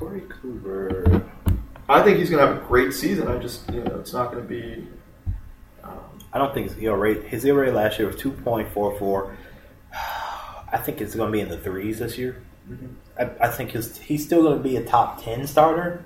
[0.01, 1.23] Corey Kluber.
[1.87, 3.27] I think he's going to have a great season.
[3.27, 4.87] I just you know it's not going to be.
[5.83, 5.99] Um,
[6.33, 9.35] I don't think his ERA, his ERA last year was 2.44.
[9.93, 12.41] I think it's going to be in the threes this year.
[13.19, 16.03] I, I think he's, he's still going to be a top 10 starter,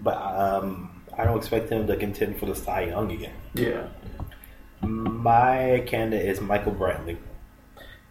[0.00, 3.34] but um, I don't expect him to contend for the Cy Young again.
[3.54, 3.86] yeah,
[4.82, 7.16] My candidate is Michael Brantley.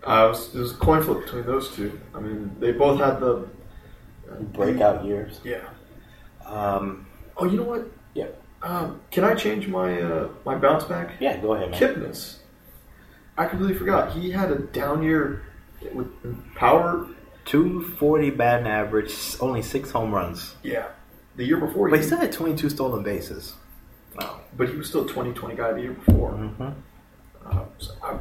[0.07, 1.99] uh, it was, it was a coin flip between those two.
[2.15, 3.49] I mean, they both had the
[4.53, 5.39] Breakout years.
[5.43, 5.61] Yeah.
[6.45, 7.05] Um,
[7.39, 7.87] Oh, you know what?
[8.15, 8.27] Yeah.
[8.63, 11.11] Um, can I change my uh, my bounce back?
[11.19, 11.79] yeah, go ahead, man.
[11.79, 12.37] Kipnis.
[13.37, 14.11] I completely forgot.
[14.13, 15.43] He had a down year
[15.93, 16.07] with
[16.55, 17.07] power.
[17.45, 20.55] 240 batting average, only six home runs.
[20.63, 20.87] Yeah.
[21.37, 23.53] The year before, But he, still had 22 stolen bases.
[24.19, 24.41] Wow.
[24.57, 26.31] but he was still 2020 guy the year before.
[26.31, 26.69] Mm-hmm.
[27.45, 28.17] Uh, so I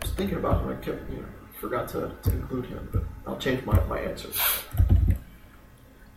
[0.00, 0.70] was thinking about him.
[0.70, 1.24] I kept, you know,
[1.62, 4.28] forgot to, to include him, but I'll change my, my answer.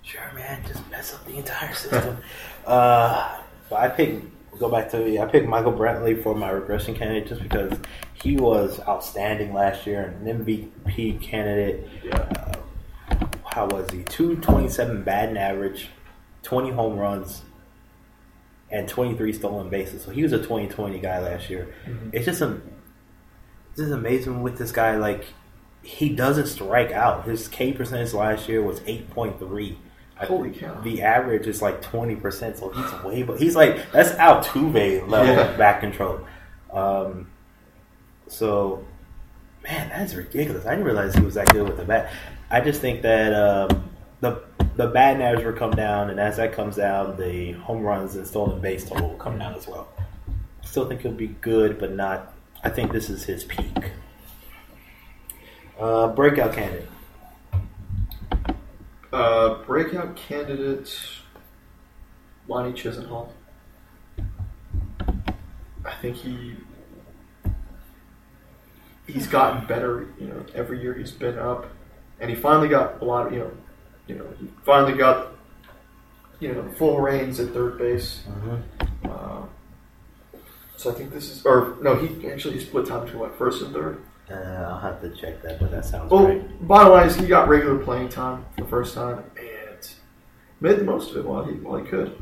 [0.02, 0.64] Sure, man.
[0.68, 2.18] Just mess up the entire system.
[2.66, 3.38] uh,
[3.70, 4.26] but I picked.
[4.58, 7.74] Go back to I picked Michael Brantley for my regression candidate just because
[8.14, 11.90] he was outstanding last year, an MVP candidate.
[12.04, 12.16] Yeah.
[12.16, 14.04] Uh, how was he?
[14.04, 15.90] Two twenty seven batting average,
[16.42, 17.42] twenty home runs,
[18.72, 20.04] and twenty three stolen bases.
[20.04, 21.76] So he was a twenty twenty guy last year.
[21.86, 22.12] Mhm.
[22.14, 22.62] It's just a,
[23.76, 24.96] it's is amazing with this guy.
[24.98, 25.26] Like
[25.84, 27.26] he doesn't strike out.
[27.26, 29.78] His K percentage last year was eight point three.
[30.18, 30.80] Holy cow.
[30.82, 33.24] The average is like twenty percent, so he's way.
[33.24, 35.58] But he's like that's Altuve level Yeah.
[35.58, 36.22] back control.
[36.72, 37.28] Um,
[38.28, 38.86] so,
[39.64, 40.66] man, that's ridiculous.
[40.66, 42.12] I didn't realize he was that good with the bat.
[42.50, 43.90] I just think that um,
[44.22, 44.42] the
[44.78, 48.26] the batting average will come down, and as that comes down, the home runs and
[48.26, 49.90] stolen base total will come down as well.
[50.64, 52.34] Still think he'll be good, but not.
[52.66, 53.92] I think this is his peak.
[55.80, 56.90] Uh, breakout candidate.
[59.14, 61.00] Uh, breakout candidate
[62.48, 63.30] Lonnie Chisenhall.
[65.86, 66.56] I think he
[69.06, 70.08] he's gotten better.
[70.20, 71.68] You know, every year he's been up,
[72.20, 73.52] and he finally got a lot of you know,
[74.08, 75.34] you know, he finally got
[76.40, 78.24] you know full reins at third base.
[78.28, 79.12] Mm-hmm.
[79.12, 79.46] Uh,
[80.86, 83.74] so I think this is, or no, he actually split time between what first and
[83.74, 84.04] third.
[84.30, 86.68] Uh, I'll have to check that, but that sounds Well, great.
[86.68, 89.90] bottom line is he got regular playing time for the first time and
[90.62, 92.16] made the most of it while he while he could.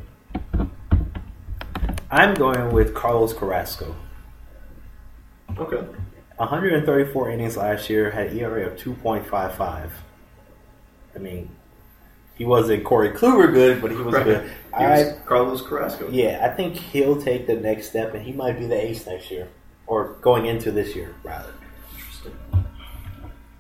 [2.10, 3.96] I'm going with Carlos Carrasco.
[5.58, 5.86] Okay.
[6.38, 9.90] 134 innings last year, had an ERA of 2.55.
[11.16, 11.50] I mean,
[12.36, 14.26] he wasn't Corey Kluber good, but he was Right.
[14.26, 14.44] good.
[14.78, 16.10] He was I, Carlos Carrasco.
[16.10, 19.30] yeah, I think he'll take the next step, and he might be the ace next
[19.32, 19.48] year,
[19.88, 21.54] or going into this year, rather.
[21.96, 22.34] Interesting.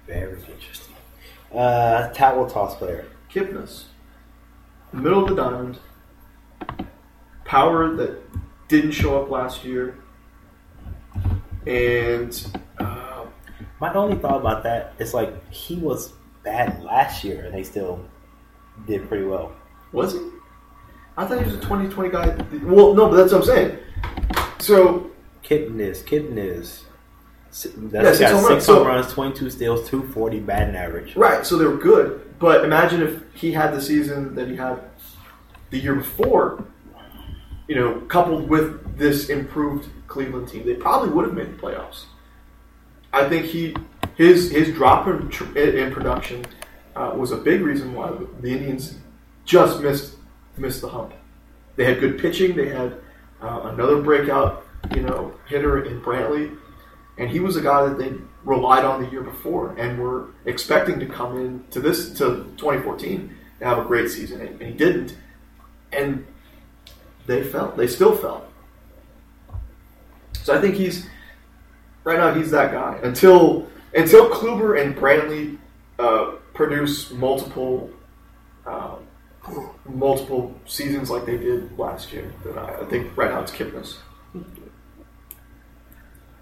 [0.08, 0.96] Very interesting.
[1.54, 3.06] Uh, towel toss player.
[3.32, 3.84] Kipnis.
[4.92, 5.78] Middle of the diamond.
[7.46, 8.20] Power that
[8.68, 9.96] didn't show up last year.
[11.68, 12.48] And
[12.80, 13.26] uh,
[13.80, 18.04] My only thought about that is like he was bad last year, and they still
[18.88, 19.54] did pretty well.
[19.92, 20.20] was he?
[21.16, 22.36] I thought he was a 2020 guy.
[22.64, 23.78] Well, no, but that's what I'm saying.
[24.60, 25.12] So
[25.44, 26.84] Kipnis is Kipnis is.
[27.92, 28.66] That's Yeah, six got home six runs.
[28.66, 31.16] home So- runs, twenty two steals, two forty batting average.
[31.16, 32.22] Right, so they were good.
[32.40, 34.80] But imagine if he had the season that he had
[35.70, 36.64] the year before,
[37.68, 42.06] you know, coupled with this improved Cleveland team, they probably would have made the playoffs.
[43.14, 43.76] I think he
[44.16, 46.44] his his drop in, in production
[46.96, 48.96] uh, was a big reason why the Indians
[49.46, 50.16] just missed
[50.58, 51.14] missed the hump.
[51.76, 52.56] They had good pitching.
[52.56, 52.96] They had
[53.42, 56.56] uh, another breakout, you know, hitter in Brantley,
[57.18, 61.00] and he was a guy that they relied on the year before and were expecting
[61.00, 65.16] to come in to this to 2014 to have a great season, and he didn't.
[65.92, 66.26] And
[67.26, 67.72] they fell.
[67.72, 68.46] They still fell.
[70.44, 71.08] So I think he's
[72.04, 72.34] right now.
[72.34, 75.58] He's that guy until until Kluber and Brantley
[76.00, 77.90] uh, produce multiple
[78.66, 78.96] uh,
[79.86, 82.34] multiple seasons like they did last year.
[82.44, 83.98] Then I, I think right now it's Kipnis.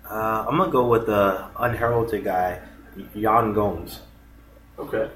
[0.09, 2.59] Uh, I'm gonna go with the unheralded guy,
[3.15, 4.01] Yan Gomes.
[4.77, 5.09] Okay.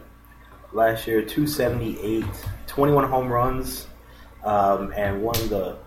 [0.72, 2.26] Last year, 278,
[2.68, 3.88] 21 home runs,
[4.44, 5.78] um, and one of the,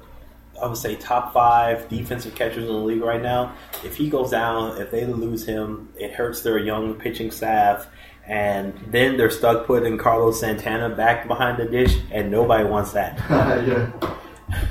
[0.63, 3.55] I would say, top five defensive catchers in the league right now.
[3.85, 7.87] If he goes down, if they lose him, it hurts their young pitching staff,
[8.29, 13.19] and then they're stuck putting Carlos Santana back behind the dish, and nobody wants that.
[13.67, 13.91] yeah.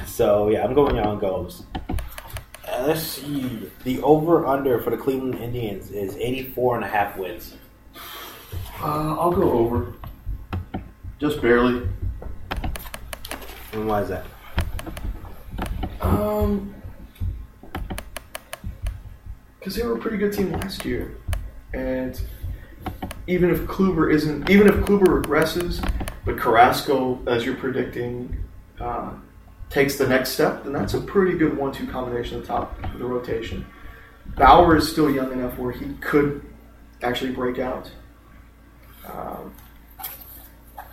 [0.06, 1.66] So yeah, I'm going Yan Gomes.
[2.68, 3.70] Uh, let's see.
[3.84, 7.56] The over under for the Cleveland Indians is 84 and a half wins.
[8.80, 9.94] Uh, I'll go over.
[11.20, 11.88] Just barely.
[13.74, 14.26] And why is that?
[16.00, 16.76] Um,
[19.60, 21.18] because they were a pretty good team last year,
[21.74, 22.22] and
[23.28, 25.86] even if Kluber isn't, even if Kluber regresses,
[26.26, 28.36] but Carrasco, as you're predicting,
[28.80, 29.12] uh,
[29.70, 32.98] takes the next step, then that's a pretty good one-two combination at the top of
[32.98, 33.66] the rotation.
[34.38, 36.42] Bauer is still young enough where he could
[37.04, 37.92] actually break out.
[39.06, 39.54] Um,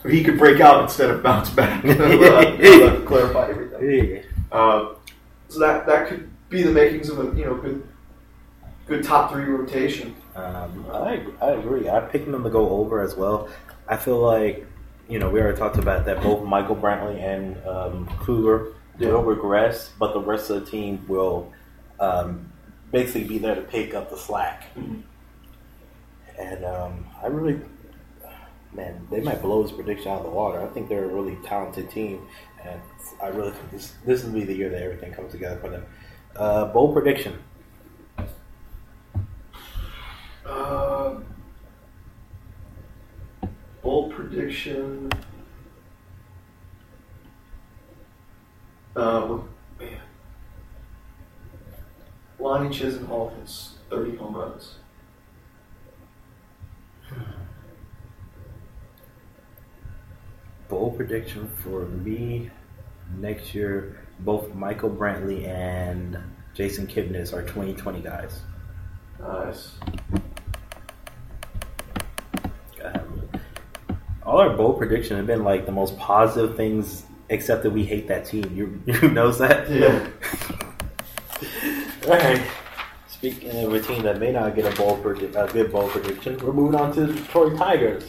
[0.08, 1.82] he could break out instead of bounce back.
[3.06, 4.22] clarify everything.
[4.52, 4.94] Uh,
[5.48, 7.84] so that that could be the makings of a you know good
[8.86, 10.14] good top three rotation.
[10.34, 11.88] Um, I, I agree.
[11.88, 13.48] I'm picking them to go over as well.
[13.88, 14.66] I feel like,
[15.08, 19.90] you know, we already talked about that both Michael Brantley and um, Kluber will regress,
[19.98, 21.52] but the rest of the team will
[22.00, 22.50] um,
[22.90, 24.64] basically be there to pick up the slack.
[24.76, 25.02] Mhm.
[26.38, 27.60] And um, I really,
[28.72, 30.60] man, they might blow this prediction out of the water.
[30.60, 32.26] I think they're a really talented team,
[32.64, 32.80] and
[33.22, 35.86] I really think this this will be the year that everything comes together for them.
[36.34, 37.38] Uh, bold prediction.
[40.46, 41.14] Uh,
[43.82, 45.10] bold prediction.
[48.94, 49.38] Uh,
[49.80, 50.00] man.
[52.38, 54.76] Lonnie Chisenhall hits 30 home runs.
[60.68, 62.50] bold prediction for me
[63.18, 66.16] next year both michael brantley and
[66.54, 68.40] jason kipnis are 2020 guys
[69.20, 69.72] Nice.
[72.82, 73.28] Um,
[74.26, 78.06] all our bold predictions have been like the most positive things except that we hate
[78.08, 80.06] that team you, you knows that Yeah.
[82.06, 82.42] all right
[83.08, 86.36] speaking of a team that may not get a bold predict, a good bold prediction
[86.38, 88.06] we're moving on to the detroit tigers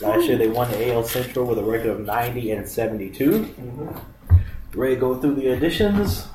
[0.00, 4.00] last year they won the al central with a record of 90 and 72 Mhm.
[4.74, 6.26] ready to go through the additions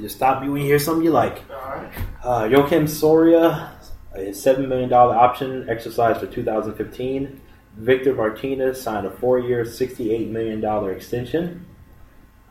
[0.00, 1.92] just stop me when you hear something you like All right.
[2.24, 3.72] Uh, Joakim Soria,
[4.14, 7.40] a $7 million option exercised for 2015.
[7.78, 11.64] Victor Martinez signed a four year, $68 million extension.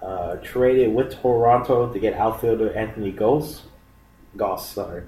[0.02, 3.64] Uh, traded with Toronto to get outfielder Anthony Goss.
[4.38, 5.04] Goss, sorry.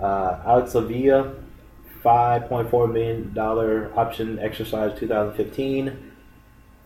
[0.00, 1.34] Uh, Alex Avila,
[2.04, 3.36] $5.4 million
[3.96, 6.12] option exercised 2015.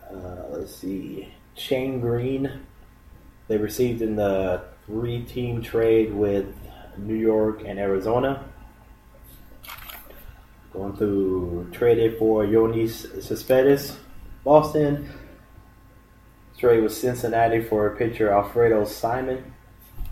[0.09, 0.15] Uh,
[0.51, 1.29] let's see.
[1.55, 2.61] Shane Greene,
[3.49, 6.47] they received in the three team trade with
[6.97, 8.45] New York and Arizona.
[10.73, 13.97] Going through traded for Yoenis Cespedes,
[14.45, 15.09] Boston.
[16.59, 19.53] Trade with Cincinnati for a pitcher Alfredo Simon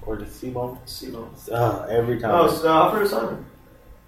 [0.03, 0.79] or the Simon.
[0.87, 1.29] Simon.
[1.53, 3.45] Uh, every time Oh, uh, Alfredo Simon.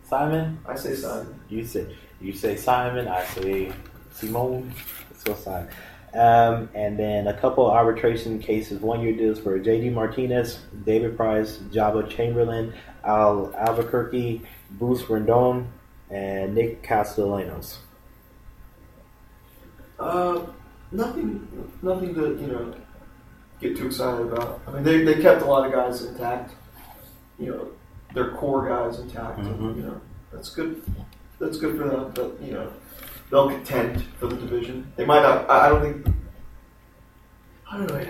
[0.08, 0.58] Simon.
[0.66, 1.38] I say Simon.
[1.48, 3.06] You say you say Simon.
[3.08, 3.72] I say
[4.12, 4.72] Simone.
[5.10, 5.68] Let's go Simon.
[6.12, 9.90] Um, and then a couple of arbitration cases, one year deals for J.D.
[9.90, 15.68] Martinez, David Price, Joba Chamberlain, Al Albuquerque, Bruce Rondon,
[16.11, 17.79] and Nick Castellanos.
[19.99, 20.40] Uh,
[20.92, 22.75] nothing, nothing to you know
[23.61, 24.61] get too excited about.
[24.67, 26.54] I mean, they, they kept a lot of guys intact.
[27.38, 27.69] You know,
[28.15, 29.38] their core guys intact.
[29.38, 29.46] Mhm.
[29.46, 30.00] And, you know,
[30.33, 30.83] that's good.
[31.38, 32.13] That's good for them.
[32.15, 32.73] But you know,
[33.31, 34.90] they'll contend for the division.
[34.96, 35.48] They might not.
[35.48, 36.17] I, I don't think.
[37.71, 38.06] I don't know.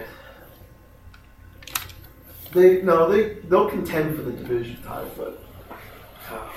[2.53, 5.43] They no, they they'll contend for the division title, but
[6.31, 6.49] uh,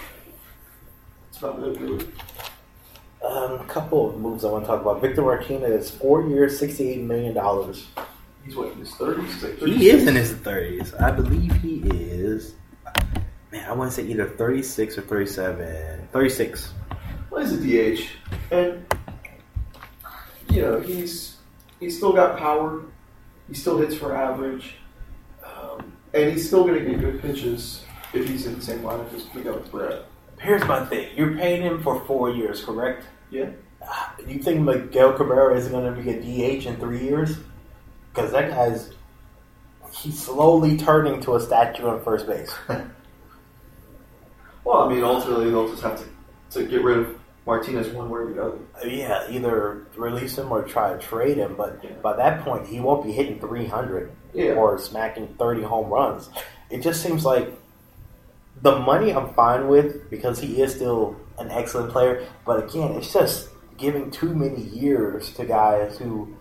[1.44, 2.06] it's not really.
[3.24, 5.02] Um, a couple of moves I want to talk about.
[5.02, 7.88] Victor Martinez, four years, sixty-eight million dollars.
[8.46, 9.41] He's what in his thirties.
[9.60, 10.94] He is in his thirties.
[10.96, 12.56] I believe he is.
[13.52, 16.10] Man, I want to say either thirty-six or thirty-seven.
[16.12, 16.74] Thirty-six.
[17.30, 18.08] Well, he's a DH,
[18.52, 18.86] and
[20.50, 21.38] you know, he's
[21.80, 22.84] he's still got power.
[23.48, 24.76] He still hits for average,
[25.46, 27.84] um, and he's still going to get good pitches
[28.14, 30.04] if he's in the same lineup as Miguel Cabrera.
[30.44, 33.06] Here's my thing: you're paying him for four years, correct?
[33.32, 33.50] Yeah.
[34.28, 36.20] You think Miguel Cabrera is going to be a
[36.60, 37.38] DH in three years?
[38.14, 38.91] Because that guy's
[39.91, 42.54] he's slowly turning to a statue on first base.
[44.66, 46.06] Well, I mean, ultimately they'll just have to
[46.62, 48.58] to get rid of Martinez one way or the other.
[48.82, 51.56] Uh, yeah, either release him or try to trade him.
[51.58, 51.89] But Yeah.
[52.02, 54.54] by that point, he won't be hitting 300 Yeah.
[54.54, 56.30] or smacking 30 home runs.
[56.70, 57.52] It just seems like
[58.64, 62.26] the money I'm fine with because he is still an excellent player.
[62.45, 66.36] But again, it's just giving too many years to guys who,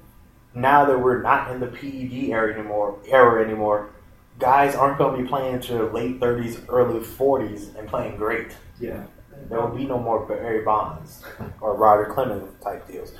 [0.55, 3.91] now that we're not in the PED era anymore, era anymore,
[4.39, 8.57] guys aren't going to be playing into their late 30s, early 40s and playing great.
[8.81, 9.05] Yeah.
[9.49, 11.25] There will be no more Barry Bonds
[11.61, 13.13] or Roger Clemens type deals.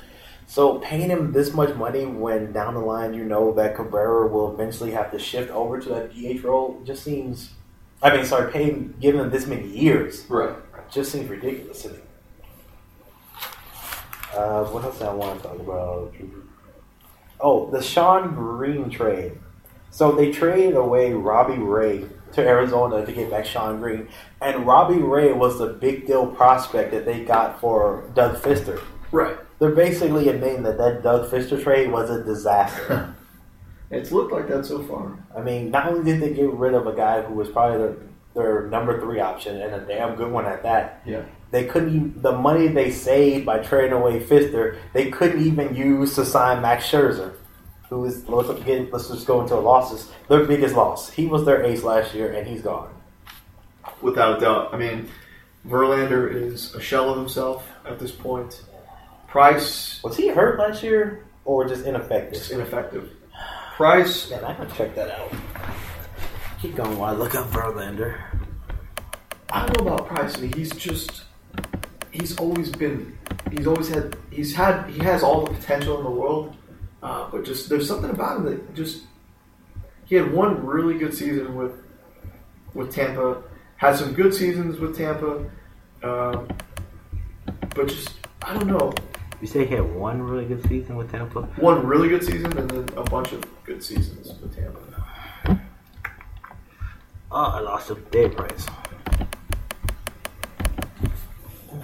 [0.47, 4.53] So paying him this much money when down the line you know that Cabrera will
[4.53, 7.51] eventually have to shift over to that DH role just seems.
[8.03, 10.53] I mean, sorry, paying giving them this many years Right.
[10.91, 11.95] just seems ridiculous to me.
[14.35, 16.13] Uh, what else did I want to talk about?
[17.39, 19.33] Oh, the Sean Greene trade.
[19.91, 24.07] So they traded away Robbie Ray to Arizona to get back Sean Greene,
[24.41, 28.81] and Robbie Ray was the big deal prospect that they got for Doug Fister.
[29.11, 29.37] Right.
[29.59, 33.12] They're basically admitting that that Doug Fister trade was a disaster.
[33.93, 35.17] It's looked like that so far.
[35.35, 37.95] I mean, not only did they get rid of a guy who was probably their,
[38.33, 41.21] their number three option and a damn good one at that, Yeah.
[41.51, 46.15] they couldn't even, the money they saved by trading away Fister, they couldn't even use
[46.15, 47.33] to sign Max Scherzer,
[47.89, 50.09] who is let's, again, let's just go into losses.
[50.27, 51.11] Their biggest loss.
[51.11, 52.89] He was their ace last year, and he's gone.
[54.01, 54.73] Without a doubt.
[54.73, 55.09] I mean,
[55.67, 58.63] Verlander is a shell of himself at this point.
[59.27, 62.49] Price Was he hurt last year or just ineffective?
[62.51, 63.09] ineffective.
[63.75, 65.33] Price, Man, I gotta check that out.
[66.61, 68.21] Keep going while I look up Verlander.
[69.49, 70.37] I don't know about Price.
[70.37, 71.23] I mean, he's just
[72.11, 73.17] he's always been
[73.51, 76.55] he's always had he's had he has all the potential in the world,
[77.01, 79.05] uh, but just there's something about him that just
[80.05, 81.73] he had one really good season with
[82.75, 83.41] with Tampa,
[83.77, 85.49] had some good seasons with Tampa,
[86.03, 86.47] um,
[87.73, 88.11] but just
[88.43, 88.93] I don't know
[89.43, 91.41] You say he had one really good season with Tampa?
[91.57, 95.59] one really good season and then a bunch of good seasons with Tampa.
[97.29, 98.65] Oh, I lost a Dave Price.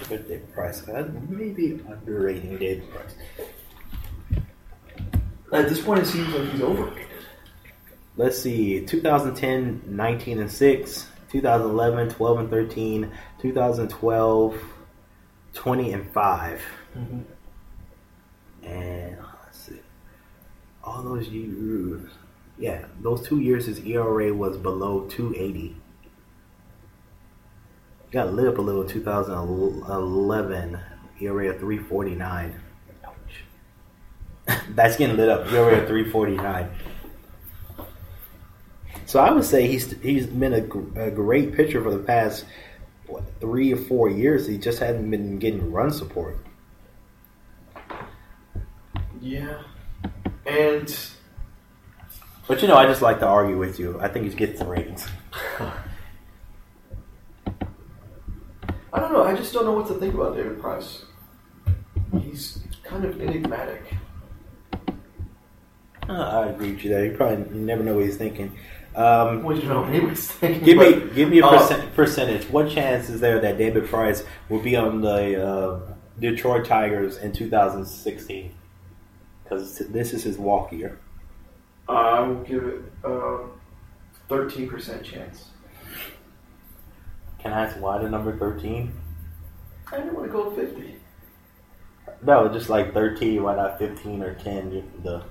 [0.07, 0.87] Good Dave Price.
[0.87, 3.15] I maybe underrating Dave Price.
[5.51, 7.07] At this point, it seems like he's overrated.
[8.15, 8.85] Let's see.
[8.85, 11.07] 2010, 19 and 6.
[11.29, 13.11] 2011, 12 and 13.
[13.41, 14.63] 2012,
[15.53, 16.61] 20 and 5.
[16.97, 17.19] Mm-hmm.
[18.69, 19.09] And.
[20.83, 22.09] All those years.
[22.57, 25.75] Yeah, those two years his ERA was below 280.
[28.11, 30.79] Got lit up a little 2011
[31.21, 32.59] ERA of 349.
[33.05, 34.63] Ouch.
[34.69, 35.51] That's getting lit up.
[35.51, 36.69] ERA of 349.
[39.05, 42.45] So I would say he's he's been a, a great pitcher for the past
[43.07, 44.47] what, three or four years.
[44.47, 46.37] He just hadn't been getting run support.
[49.21, 49.61] Yeah,
[50.45, 50.97] and
[52.47, 53.99] But you know, I just like to argue with you.
[53.99, 55.07] I think he gets the ratings.
[58.91, 59.23] I don't know.
[59.23, 61.03] I just don't know what to think about David Price.
[62.21, 63.83] He's kind of enigmatic.
[66.07, 67.05] Uh, I agree with you there.
[67.05, 68.57] You probably never know what he's thinking.
[68.95, 70.63] Um, Well, you know, he was thinking.
[70.63, 72.49] give me give me a uh, percent, percentage.
[72.49, 75.79] What chance is there that David Price will be on the uh,
[76.19, 78.55] Detroit Tigers in 2016?
[79.49, 80.99] Because this is his walk year.
[81.87, 83.39] I will give it a
[84.27, 85.49] thirteen percent chance.
[87.39, 88.93] Can I ask why the number 13?
[89.91, 90.95] I didn't want to go fifty.
[92.21, 93.41] No, just like 13.
[93.41, 94.71] Why not 15 or 10?
[94.73, 95.23] You- The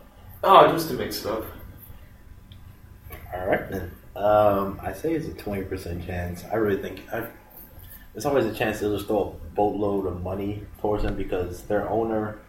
[0.43, 1.45] Oh, just to mix it up.
[3.35, 3.91] All right then.
[4.16, 6.45] Um, I say it's a twenty percent chance.
[6.51, 7.29] I really think I,
[8.12, 11.89] there's always a chance they'll just throw a boatload of money towards him because their
[11.89, 12.41] owner,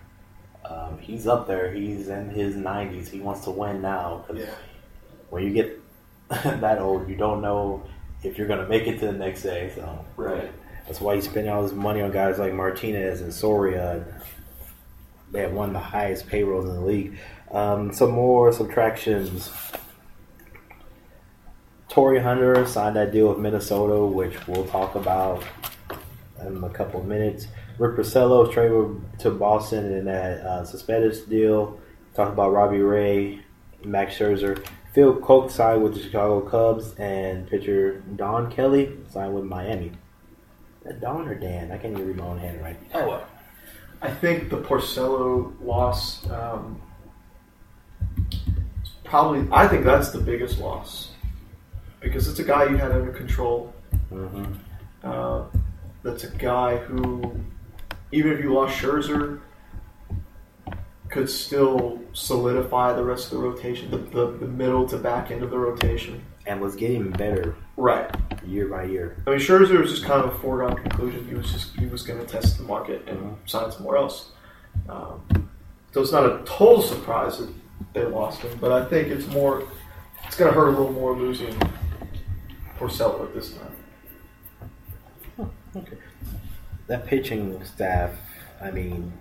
[0.66, 1.72] um, he's up there.
[1.72, 3.10] He's in his nineties.
[3.10, 4.24] He wants to win now.
[4.28, 4.45] 'cause Yeah.
[5.30, 5.80] when you get
[6.30, 7.84] that old, you don't know
[8.24, 9.72] if you're gonna make it to the next day.
[9.76, 10.51] So Right.
[10.86, 14.03] that's why he's spending all his money on guys like Martinez and Soria.
[15.32, 17.18] They have one of the highest payrolls in the league.
[17.51, 19.51] Um, some more subtractions.
[21.89, 25.43] Torii Hunter signed that deal with Minnesota, which we'll talk about
[26.45, 27.47] in a couple of minutes.
[27.80, 31.80] Rick Porcello traded to Boston in that uh, Cespedes deal.
[32.13, 33.41] Talk about Robbie Ray,
[33.84, 34.63] Max Scherzer.
[34.93, 39.91] Phil Coke signed with the Chicago Cubs, and pitcher Don Kelly signed with Miami.
[40.84, 41.71] That Don or Dan?
[41.71, 42.86] I can't even read my own handwriting.
[42.93, 43.23] Oh,
[44.01, 46.82] I think the Porcello loss um,
[49.03, 49.47] probably.
[49.51, 51.11] I think that's the biggest loss
[51.99, 53.73] because it's a guy you had under control.
[54.09, 54.45] hmm
[55.03, 55.45] Uh,
[56.03, 57.39] that's a guy who,
[58.12, 59.39] even if you lost Scherzer,
[61.10, 65.41] could still solidify the rest of the rotation, the, the, the middle to back end
[65.43, 66.24] of the rotation.
[66.45, 68.10] And was getting better Right.
[68.43, 69.22] year by year.
[69.28, 71.28] I mean, Scherzer was just kind of a foregone conclusion.
[71.28, 73.36] He was just he was going to test the market and Mhm.
[73.45, 74.32] sign somewhere else.
[74.88, 75.22] Um,
[75.91, 77.49] so it's not a total surprise that
[77.93, 79.62] they lost him, but I think it's more
[80.26, 81.53] it's going to hurt a little more losing
[82.80, 83.53] Porcello at this
[85.36, 85.51] time.
[86.89, 88.11] That pitching staff,
[88.61, 89.13] I mean,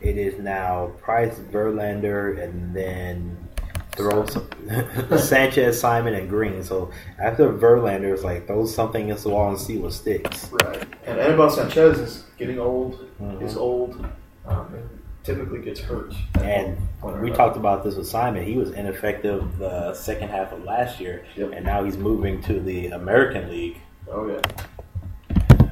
[0.00, 3.48] it is now Price, Verlander, and then
[3.92, 4.48] throw some,
[5.18, 6.62] Sanchez, Simon, and Greene.
[6.64, 10.50] So after Verlander, it's like throw something against the wall and see what sticks.
[10.50, 10.84] Right.
[11.06, 13.08] And Anibal Sanchez is getting old.
[13.20, 13.40] Mhm.
[13.42, 14.04] Is old.
[14.46, 14.88] Um, and
[15.22, 16.12] typically gets hurt.
[16.40, 18.44] And one we talked about this with Simon.
[18.44, 21.52] He was ineffective the second half of last year, Yep.
[21.54, 23.76] and now he's moving to the American League.
[24.10, 24.40] Oh yeah.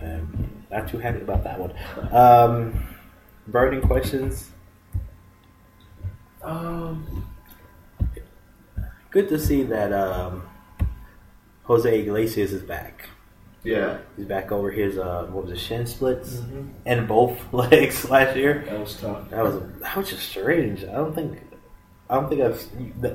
[0.02, 1.72] Um, not too happy about that one.
[2.14, 2.86] Um,
[3.48, 4.50] burning questions.
[6.42, 7.26] Um,
[9.10, 10.42] Good to see that um,
[11.64, 13.08] Jose Iglesias is back.
[13.64, 13.98] yeah.
[14.16, 16.68] He's back over his uh, what was it, shin splits Mm-hmm.
[16.86, 18.62] in both legs last year.
[18.68, 19.28] That was tough.
[19.30, 20.84] That was that was just strange.
[20.84, 21.40] I don't think
[22.08, 22.64] I don't think I've.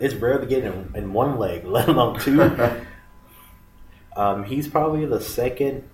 [0.03, 2.41] It's rare to get in, in one leg, let alone two.
[4.18, 5.88] um, he's probably the second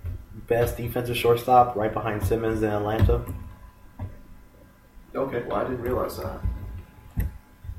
[0.48, 3.24] best defensive shortstop, right behind Simmons in Atlanta.
[5.14, 5.42] okay.
[5.46, 6.40] Well, I didn't realize that.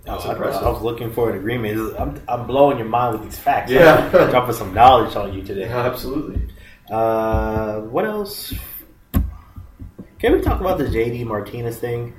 [0.06, 0.34] That's Oh, I.
[0.34, 1.95] I was looking for an agreement.
[1.97, 3.72] I'm, I'm blowing your mind with these facts.
[3.72, 4.10] Yeah.
[4.14, 5.62] I'm dropping some knowledge on you today.
[5.62, 6.49] Yeah, absolutely.
[6.89, 8.54] Uh, what else?
[10.20, 12.14] Can we talk about the JD Martinez thing?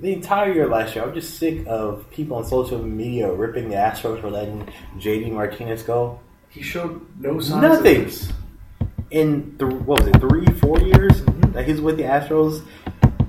[0.00, 3.74] The entire year last year, I'm just sick of people on social media ripping the
[3.74, 6.20] Astros for letting JD Martinez go.
[6.50, 7.62] He showed no signs.
[7.62, 8.04] Nothing.
[8.06, 8.32] Of.
[9.10, 11.52] In th- what was it, three, four years Mhm.
[11.54, 12.62] that he's with the Astros,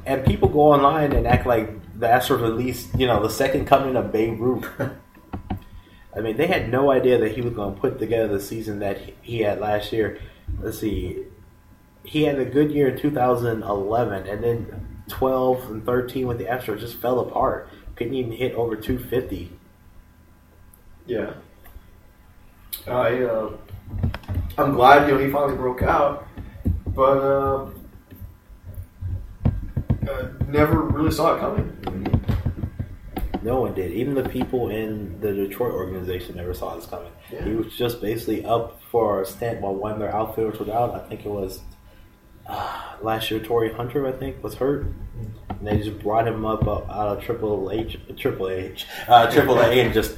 [0.06, 3.66] and people go online and act like the Astros at least, you know, the second
[3.66, 4.68] coming of Babe Ruth.
[6.16, 8.80] I mean, they had no idea that he was going to put together the season
[8.80, 10.18] that he- he had last year.
[10.62, 11.26] Let's see,
[12.04, 16.80] he had a good year in 2011, and then 12 and 13 with the Astros
[16.80, 17.70] just fell apart.
[17.96, 19.52] Couldn't even hit over 250.
[21.06, 21.34] Yeah.
[22.90, 23.52] I uh,
[24.58, 26.28] I'm glad you know he finally broke out,
[26.88, 27.70] but uh,
[30.48, 31.76] never really saw it coming.
[33.42, 33.94] No one did.
[33.94, 37.12] Even the people in the Detroit organization never saw this coming.
[37.32, 37.46] Yeah.
[37.46, 40.94] He was just basically up for a stint while one of their outfielders was out.
[40.94, 41.62] I think it was
[42.48, 43.40] uh, last year.
[43.40, 44.88] Torii Hunter, I think, was hurt.
[45.50, 49.60] And they just brought him up uh, out of Triple H, Triple H, uh, Triple
[49.60, 50.18] A, and just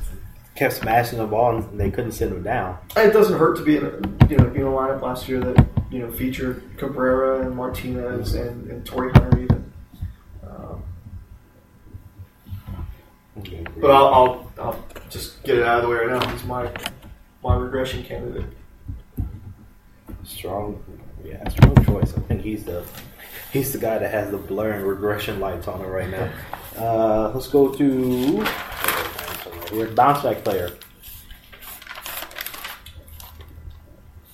[0.61, 2.77] kept smashing the ball, and they couldn't sit him down.
[2.95, 5.39] It doesn't hurt to be in a, you know be in a lineup last year
[5.39, 9.73] that you know featured Cabrera and Martinez and, and Torii Hunter even.
[10.47, 10.83] Um,
[13.77, 16.31] but I'll, I'll I'll just get it out of the way right now.
[16.31, 16.71] He's my
[17.43, 18.45] my regression candidate.
[20.23, 20.83] Strong,
[21.23, 22.13] yeah, strong choice.
[22.15, 22.85] I think he's the
[23.51, 26.31] he's the guy that has the blurring regression lights on him right now.
[26.77, 28.45] Uh, let's go to
[29.71, 30.71] here, bounce back player.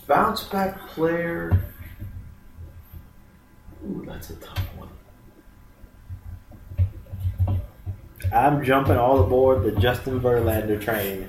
[0.07, 1.59] Bounce back player.
[3.85, 4.89] Ooh, that's a tough one.
[8.33, 11.27] I'm jumping all aboard the Justin Verlander train.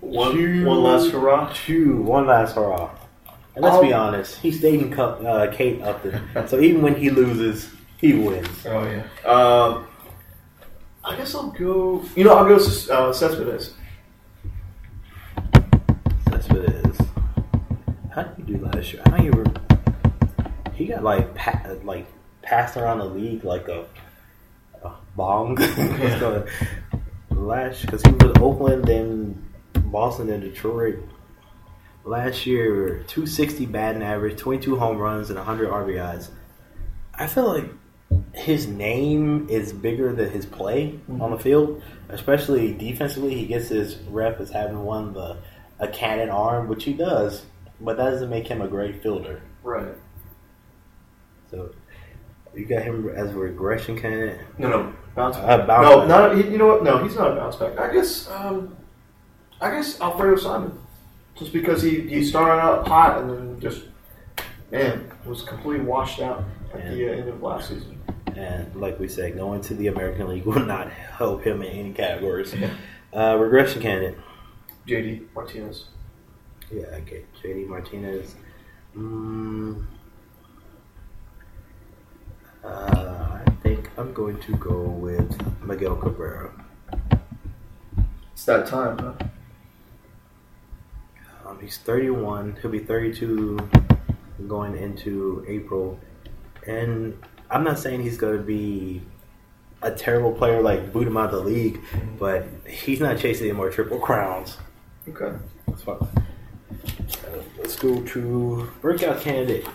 [0.00, 1.52] One, Two- one last hurrah.
[1.54, 2.90] Two, one last hurrah.
[3.56, 4.00] And let's be Oh.
[4.00, 8.48] honest, he's dating Cup, uh, Kate Upton, so even when he loses, he wins.
[8.66, 9.30] Oh yeah.
[9.30, 9.86] Um,
[11.04, 12.02] I guess I'll go.
[12.16, 13.74] You know, I'll go uh, Cespedes.
[16.26, 16.98] That's what it is.
[18.12, 19.02] How did you do last year?
[19.06, 19.56] I don't even.
[20.74, 22.06] He got like pa- like
[22.42, 23.84] passed around the league like a,
[24.82, 24.92] a
[26.20, 26.48] going-
[27.30, 29.44] last because he was in Oakland, then
[29.74, 30.96] Boston, and Detroit.
[32.06, 36.28] Last year, 260 batting average, 22 home runs, and 100 RBIs.
[37.14, 37.70] I feel like
[38.32, 43.34] his name is bigger than his play on the field, especially defensively.
[43.34, 45.38] He gets his rep as having one the
[45.80, 47.42] a cannon arm, which he does.
[47.80, 49.42] but that doesn't make him a great fielder.
[49.62, 49.94] Right.
[51.50, 51.70] So
[52.54, 54.40] you got him as a regression candidate.
[54.58, 56.08] No, no, bounce Uh, bounce no, back.
[56.08, 56.50] not.
[56.50, 56.84] You know what?
[56.84, 57.78] No, he's not a bounce back.
[57.78, 58.30] I guess.
[58.30, 58.76] Um,
[59.60, 60.78] I guess Alfredo Simon,
[61.36, 63.82] just because he he started out hot and then just
[64.70, 67.93] man was completely washed out at the uh, end of last season.
[68.36, 71.92] And like we said, going to the American League will not help him in any
[71.92, 72.54] categories.
[73.12, 74.18] Uh, regression candidate.
[74.86, 75.86] JD Martinez.
[76.72, 77.24] Yeah, okay.
[77.42, 78.34] JD Martinez.
[78.96, 79.84] Mm,
[82.64, 86.50] uh, I think I'm going to go with Miguel Cabrera.
[88.32, 89.14] It's that time, huh?
[91.46, 92.58] Um, he's 31.
[92.62, 93.58] He'll be 32
[94.48, 96.00] going into April.
[96.66, 97.22] And
[97.54, 99.00] I'm not saying he's going to be
[99.80, 101.80] a terrible player like boot him out of the league,
[102.18, 104.58] but he's not chasing any more triple crowns.
[105.08, 105.38] Okay.
[105.68, 105.98] That's fine.
[107.56, 109.68] Let's go to breakout candidate,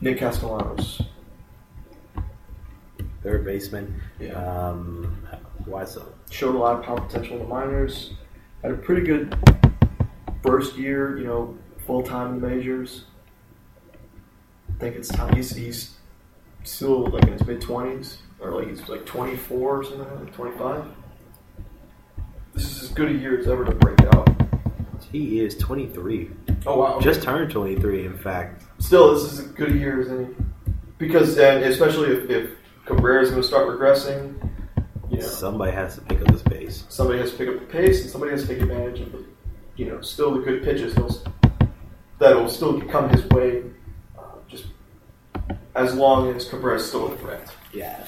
[0.00, 1.02] Nick Castellanos.
[3.24, 4.00] third baseman.
[4.20, 4.34] Yeah.
[4.34, 5.26] Um,
[5.64, 6.14] why so?
[6.30, 8.12] Showed a lot of power potential in the minors.
[8.62, 9.36] Had a pretty good
[10.44, 13.06] first year, you know, full time in the majors.
[14.68, 15.34] I think it's time.
[15.34, 15.96] He's, he's
[16.64, 20.84] still like in his mid 20s, or like he's like 24 or something, like 25.
[22.54, 24.28] This is as good a year as ever to break out.
[25.10, 26.30] He is 23.
[26.66, 27.00] Oh, wow.
[27.00, 28.64] Just turned 23, in fact.
[28.78, 30.28] Still, this is as good a year as any.
[30.96, 32.50] Because, and especially if, if
[32.86, 34.50] Cabrera's going to start regressing,
[35.10, 35.22] you know.
[35.22, 36.84] Somebody has to pick up the pace.
[36.88, 39.24] somebody has to pick up the pace and somebody has to take advantage of the,
[39.76, 40.94] you know, still the good pitches
[42.18, 43.64] that'll still come his way,
[45.74, 47.52] as long as Cabrera is still a threat.
[47.72, 48.04] Yeah.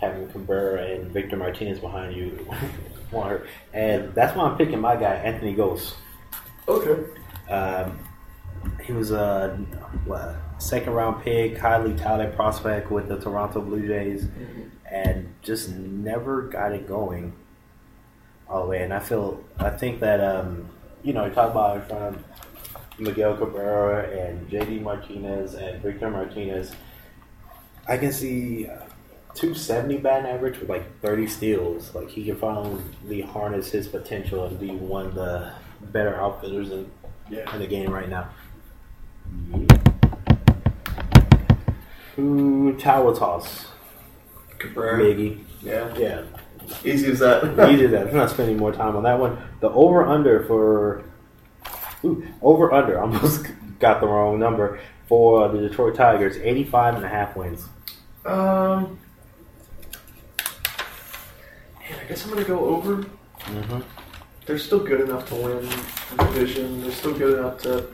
[0.00, 2.46] Having Cabrera and Victor Martinez behind you
[3.12, 3.46] won't hurt.
[3.72, 5.94] And that's why I'm picking my guy, Anthony Gose.
[6.68, 7.04] Okay.
[7.48, 7.98] Um,
[8.84, 9.56] he was a
[10.04, 14.26] what, second round pick, highly touted prospect with the Toronto Blue Jays,
[14.90, 17.32] and just never got it going
[18.48, 18.82] all the way.
[18.82, 20.68] And I feel, I think that, um,
[21.02, 22.24] you know, you talk about of
[23.02, 26.72] Miguel Cabrera and JD Martinez and Victor Martinez.
[27.88, 28.76] I can see uh,
[29.34, 31.94] 270 batting average with like 30 steals.
[31.94, 36.90] Like he can finally harness his potential and be one of the better outfielders in,
[37.28, 37.52] Yeah.
[37.54, 38.28] in the game right now.
[42.16, 43.66] Who tower toss?
[44.58, 44.98] Cabrera.
[45.02, 45.44] Miggy.
[45.62, 45.92] Yeah.
[45.96, 46.22] Yeah.
[46.84, 47.42] Easy as that.
[47.72, 48.08] Easy that.
[48.08, 49.38] I'm not spending more time on that one.
[49.60, 51.02] The over under for
[52.04, 52.98] ooh, over under.
[52.98, 53.46] I almost
[53.78, 56.36] got the wrong number for the Detroit Tigers.
[56.36, 57.66] 85 and a half wins.
[58.24, 58.98] Um.
[61.80, 62.96] Man, I guess I'm gonna go over.
[63.40, 63.80] Mm-hmm.
[64.46, 66.82] They're still good enough to win the division.
[66.82, 67.86] They're still good enough to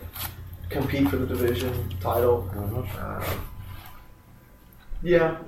[0.70, 2.48] compete for the division title.
[2.54, 3.32] Mm-hmm.
[3.34, 3.46] Um,
[5.02, 5.38] yeah,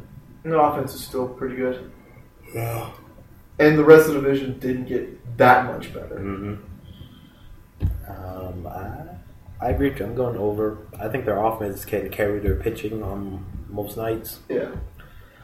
[0.43, 1.91] the offense is still pretty good,
[2.55, 2.91] Yeah.
[3.59, 6.17] and the rest of the division didn't get that much better.
[6.17, 6.55] Mm-hmm.
[8.17, 9.91] Um, I, I agree.
[9.91, 10.07] with you.
[10.07, 10.79] I'm going over.
[10.99, 14.41] I think their offense can carry their pitching on most nights.
[14.49, 14.71] Yeah,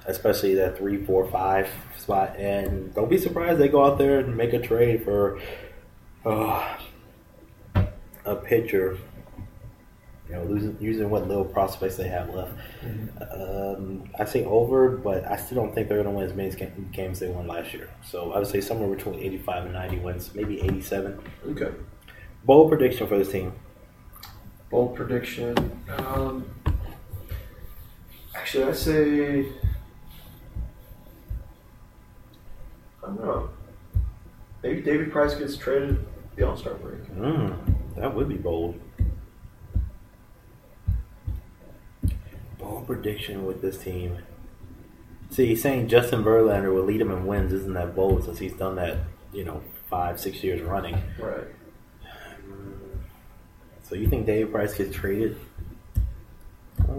[0.07, 2.37] especially that three, four, five spot.
[2.37, 5.39] And don't be surprised they go out there and make a trade for
[6.25, 6.77] uh,
[8.25, 8.99] a pitcher.
[10.29, 12.53] You know, losing, using what little prospects they have left.
[13.33, 16.51] Um, I say over, but I still don't think they're going to win as many
[16.51, 17.91] ga- games they won last year.
[18.05, 21.21] So I would say somewhere between 85 and 90 wins, maybe 87.
[21.51, 21.71] okay.
[22.47, 23.53] Bold prediction for this team.
[24.71, 25.83] Bold prediction.
[25.99, 26.49] Um,
[28.37, 29.47] actually, I say.
[33.03, 33.51] I don't know.
[34.63, 37.03] Maybe David Price gets traded the All Star break.
[37.17, 38.81] Mm, that would be bold.
[42.61, 44.19] Bold prediction with this team.
[45.31, 48.55] See, he's saying Justin Verlander will lead him in wins isn't that bold since he's
[48.55, 48.99] done that,
[49.33, 51.03] you know, five, six years running.
[51.19, 51.49] Right.
[53.89, 55.37] So you think David Price gets traded?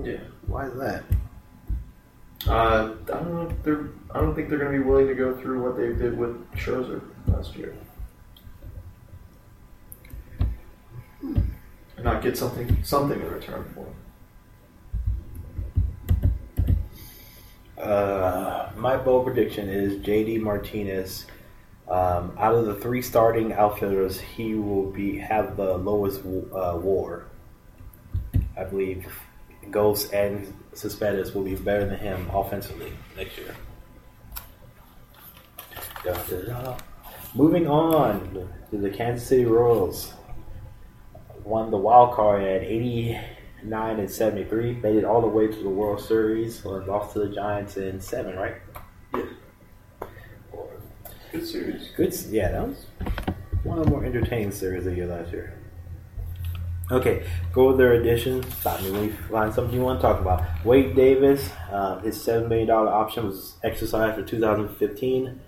[0.04, 0.20] Yeah.
[0.46, 1.04] Why is that?
[2.48, 3.50] Uh, I don't know.
[3.50, 3.90] If they're.
[4.12, 6.50] I don't think they're going to be willing to go through what they did with
[6.54, 7.76] Scherzer last year.
[11.22, 11.52] And
[12.04, 13.86] not get something something in return for
[16.66, 16.78] him.
[17.78, 21.26] Uh, my bold prediction is JD Martinez.
[21.90, 27.28] Um, out of the three starting outfielders, he will be have the lowest uh, WAR.
[28.58, 29.08] I believe
[29.72, 33.56] Gose and Cespedes will be better than him offensively next year.
[36.04, 36.78] Da, da, da.
[37.34, 40.14] Moving on to the Kansas City Royals.
[41.44, 44.76] won the wild card at 89 and 73.
[44.76, 46.66] Made it all the way to the World Series.
[46.66, 48.56] and lost to the Giants in seven, right?
[51.38, 51.90] Good series.
[51.96, 52.16] Good.
[52.32, 52.88] Yeah, that was
[53.62, 55.54] one of the more entertaining series of year last year.
[56.90, 58.52] Okay, go with their additions.
[58.58, 60.42] Stop me when you find something you want to talk about.
[60.66, 65.40] Wade Davis, uh, his $7 million option was exercised for 2015.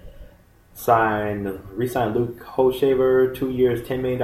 [0.75, 4.19] Signed, re-signed Luke Hochevar, two years, $10 million.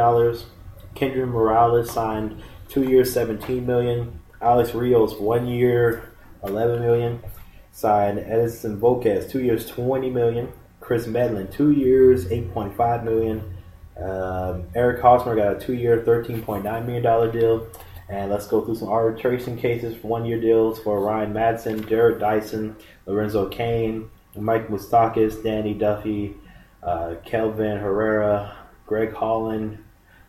[0.96, 4.20] Kendry Morales signed two years, 17 million.
[4.40, 6.12] Alex Rios, one year,
[6.44, 7.24] 11 million.
[7.72, 10.54] Signed Edinson Volquez, two years, $20 million.
[10.86, 13.58] Kris Medlen, two years, 8.5 million.
[13.98, 17.68] Um, Eric Hosmer got a two-year, $13.9 million deal.
[18.08, 19.96] And let's go through some arbitration cases.
[19.96, 22.76] For one-year deals for Ryan Madson, Jarrod Dyson,
[23.08, 26.36] Lorenzo Cain, Mike Moustakas, Danny Duffy,
[26.84, 28.56] uh, Kelvin Herrera,
[28.86, 29.80] Greg Holland,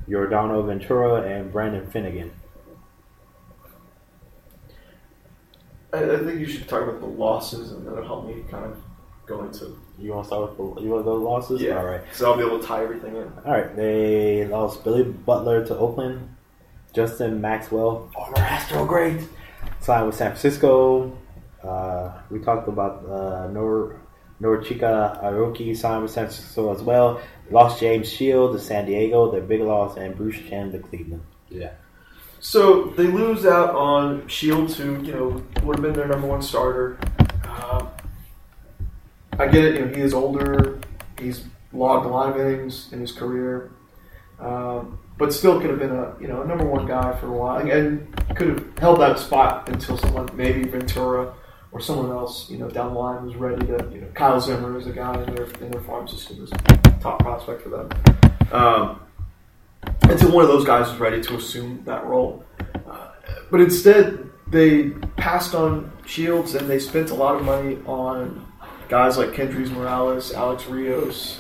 [0.09, 2.33] Yordano Ventura, and Brandon Finnegan.
[5.93, 8.83] I, I think you should talk about the losses, and that'll help me kind of
[9.27, 9.77] go into.
[9.99, 11.63] You want to start with the, you want to the losses?
[11.63, 11.79] Yeah.
[11.79, 12.03] All right.
[12.13, 13.33] So I'll be able to tie everything in.
[13.45, 16.37] All right, they lost Billy Butler to Oakland.
[16.93, 19.21] Justin Maxwell, former Astro great,
[19.81, 21.17] signed with San Francisco.
[21.63, 24.01] Uh, we talked about uh, Nor
[24.41, 27.21] Norichika Aoki signed with San Francisco as well.
[27.51, 31.23] Lost James Shield to San Diego, their big loss, and Bruce Chen to Cleveland.
[31.51, 31.73] Yeah.
[32.41, 36.43] So they lose out on Shields, who you know would have been their number one
[36.43, 36.99] starter.
[39.39, 39.75] I get it.
[39.75, 40.81] You know he is older.
[41.19, 43.71] He's logged a lot of innings in his career,
[44.41, 47.33] um, but still could have been a you know a number one guy for a
[47.33, 48.07] while, and,
[48.37, 51.33] could have held that spot until someone maybe Ventura
[51.73, 53.89] or someone else you know down the line was ready to.
[53.93, 56.51] You know Kyle Zimmer is a guy in their in their farm system is
[57.01, 57.89] top prospect for them.
[58.53, 59.01] Um,
[60.03, 62.45] until one of those guys was ready to assume that role.
[62.89, 63.09] Uh,
[63.51, 68.46] but instead, they passed on Shields and they spent a lot of money on
[68.89, 71.39] guys like Kendrys Morales, Alex Rios,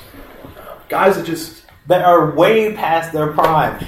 [0.88, 3.78] guys that just That are way past their prime.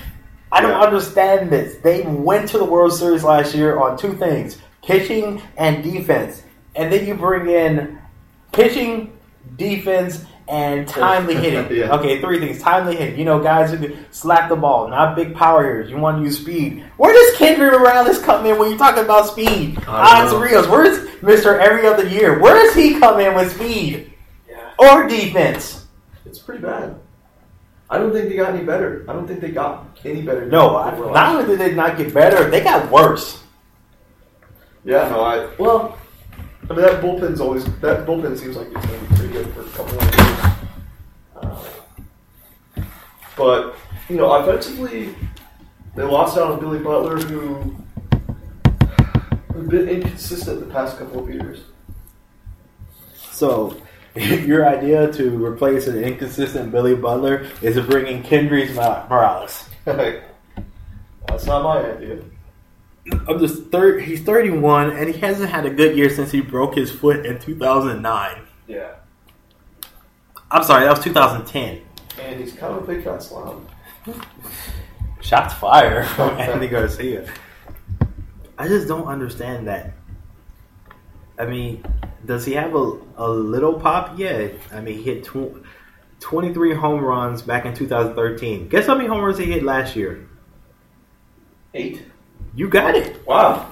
[0.52, 0.82] I don't Yeah.
[0.82, 1.78] understand this.
[1.82, 6.44] They went to the World Series last year on two things pitching and defense.
[6.76, 7.98] And then you bring in
[8.52, 9.10] pitching,
[9.56, 11.58] defense, and timely hitting.
[11.78, 11.94] Yeah.
[11.96, 12.60] Okay, three things.
[12.60, 13.18] Timely hitting.
[13.18, 15.90] You know, guys who can slap the ball, not big power hitters.
[15.90, 16.84] You want to use speed.
[16.96, 19.78] Where does Kendry Morales come in when you're talking about speed?
[19.86, 20.42] I Alex don't.
[20.42, 21.58] Rios, where's Mr.
[21.58, 22.38] Every Other Year?
[22.38, 24.12] Where does he come in with speed?
[24.48, 24.72] Yeah.
[24.78, 25.86] Or defense?
[26.24, 26.98] it's pretty bad.
[27.90, 29.04] I don't think they got any better.
[29.08, 30.46] I don't think they got any better.
[30.46, 33.42] No, I, not only did they not get better, they got worse.
[34.84, 35.98] Yeah, no, I well,
[36.70, 39.48] I mean that bullpen's always that bullpen seems like it's going to be pretty good
[39.54, 40.38] for a couple of years.
[41.36, 42.84] Uh,
[43.36, 43.76] but
[44.08, 45.14] you know, offensively,
[45.94, 47.74] they lost out on Billy Butler, who
[49.54, 51.60] has been inconsistent the past couple of years.
[53.14, 53.76] So,
[54.14, 59.68] your idea to replace an inconsistent Billy Butler is bringing in Kendrys Morales.
[59.84, 62.22] That's not my idea.
[63.28, 64.02] I'm just third.
[64.02, 67.38] He's 31, and he hasn't had a good year since he broke his foot in
[67.38, 68.42] 2009.
[68.66, 68.94] Yeah,
[70.50, 71.80] I'm sorry, that was 2010.
[72.20, 73.66] and he's kind of a big fat slob.
[75.20, 77.30] Shots fired from Anthony Garcia.
[78.58, 79.94] I just don't understand that.
[81.38, 81.84] I mean,
[82.26, 84.18] does he have a, a little pop?
[84.18, 84.48] Yeah.
[84.72, 85.62] I mean, he hit tw-
[86.20, 88.68] 23 home runs back in 2013.
[88.68, 90.28] Guess how many home runs he hit last year?
[91.74, 92.02] Eight.
[92.58, 93.24] You got it.
[93.24, 93.70] Wow.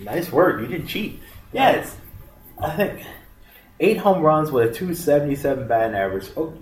[0.00, 0.62] Nice work.
[0.62, 1.20] You didn't cheat.
[1.52, 1.94] Yes.
[2.58, 3.04] I think
[3.78, 6.30] eight home runs with a 277 batting average.
[6.34, 6.54] Oh,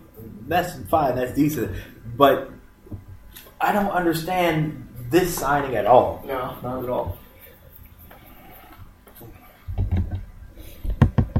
[0.48, 1.14] that's fine.
[1.14, 1.76] That's decent.
[2.16, 2.50] But
[3.60, 6.24] I don't understand this signing at all.
[6.26, 7.16] No, not at all.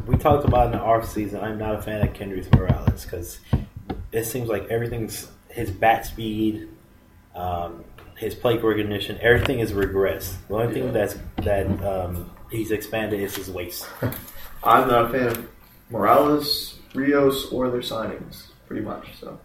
[0.07, 1.41] We talked about in the off season.
[1.41, 3.41] I'm not a fan of Kendrys Morales because
[4.13, 6.69] it seems like everything's his bat speed,
[7.35, 7.85] um,
[8.21, 10.35] his plate recognition, everything is regressed.
[10.49, 10.73] The only Yeah.
[10.75, 13.87] thing that's that um, he's expanded is his waist.
[14.63, 15.49] I'm not a fan of
[15.89, 19.07] Morales, Rios, or their signings, pretty much.
[19.19, 19.41] So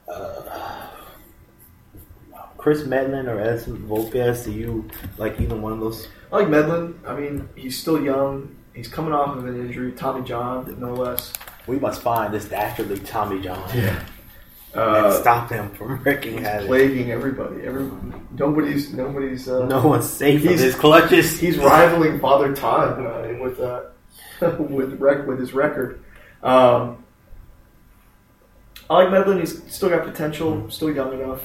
[2.58, 6.08] Kris Medlen or Edinson Volquez, do you like either one of those?
[6.32, 7.00] I like Medlen.
[7.06, 8.56] I mean, he's still young.
[8.74, 11.32] He's coming off of an injury, Tommy John, no less.
[11.68, 13.98] We must find this dastardly Tommy John and
[14.76, 16.68] Uh, stop him from wreaking havoc.
[16.68, 17.62] plaguing everybody.
[17.66, 17.90] Every
[18.38, 19.48] nobody's nobody's.
[19.48, 21.40] Uh, No one's safe from He's- his clutches.
[21.40, 23.84] He's rivaling Father Time uh, with uh,
[24.60, 26.04] with rec- with his record.
[26.44, 27.04] Um,
[28.90, 29.40] I like Medlen.
[29.40, 30.70] He's still got potential.
[30.70, 31.42] Still young enough.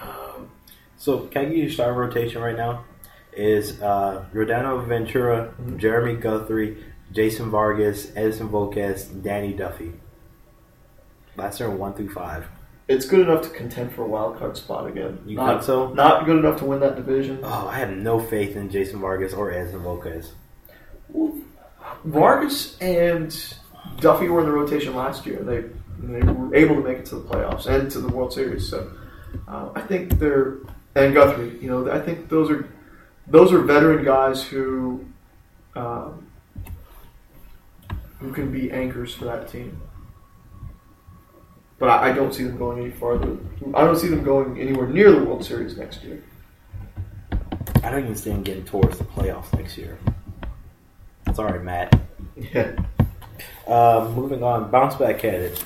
[0.00, 0.50] Um,
[0.98, 2.84] So can I give you starting rotation right now?
[3.32, 5.78] Is uh, Yordano Ventura, Mhm.
[5.78, 9.94] Jeremy Guthrie, Jason Vargas, Edinson Volquez, Danny Duffy.
[11.36, 12.46] Last year one through five.
[12.86, 15.18] It's good enough to contend for a wild card spot again.
[15.24, 15.94] You not, think so?
[15.94, 17.40] Not good enough to win that division.
[17.42, 20.32] Oh, I have no faith in Jason Vargas or Edinson Volquez.
[22.04, 23.54] Vargas and
[24.00, 25.42] Duffy were in the rotation last year.
[25.42, 25.64] They
[25.98, 28.68] they were able to make it to the playoffs and to the World Series.
[28.68, 28.92] So
[29.48, 30.58] uh, I think they're
[30.94, 31.58] and Guthrie.
[31.60, 32.68] You know, I think those are
[33.26, 35.04] those are veteran guys who
[35.74, 36.26] um,
[38.18, 39.80] who can be anchors for that team.
[41.84, 43.36] But I, I don't see them going any farther.
[43.74, 46.24] I don't see them going anywhere near the World Series next year.
[47.82, 49.98] I don't even see them getting towards the playoffs next year.
[51.34, 52.00] Sorry, Matt.
[52.36, 52.74] Yeah.
[53.66, 55.62] Uh, moving on, bounce back candidate.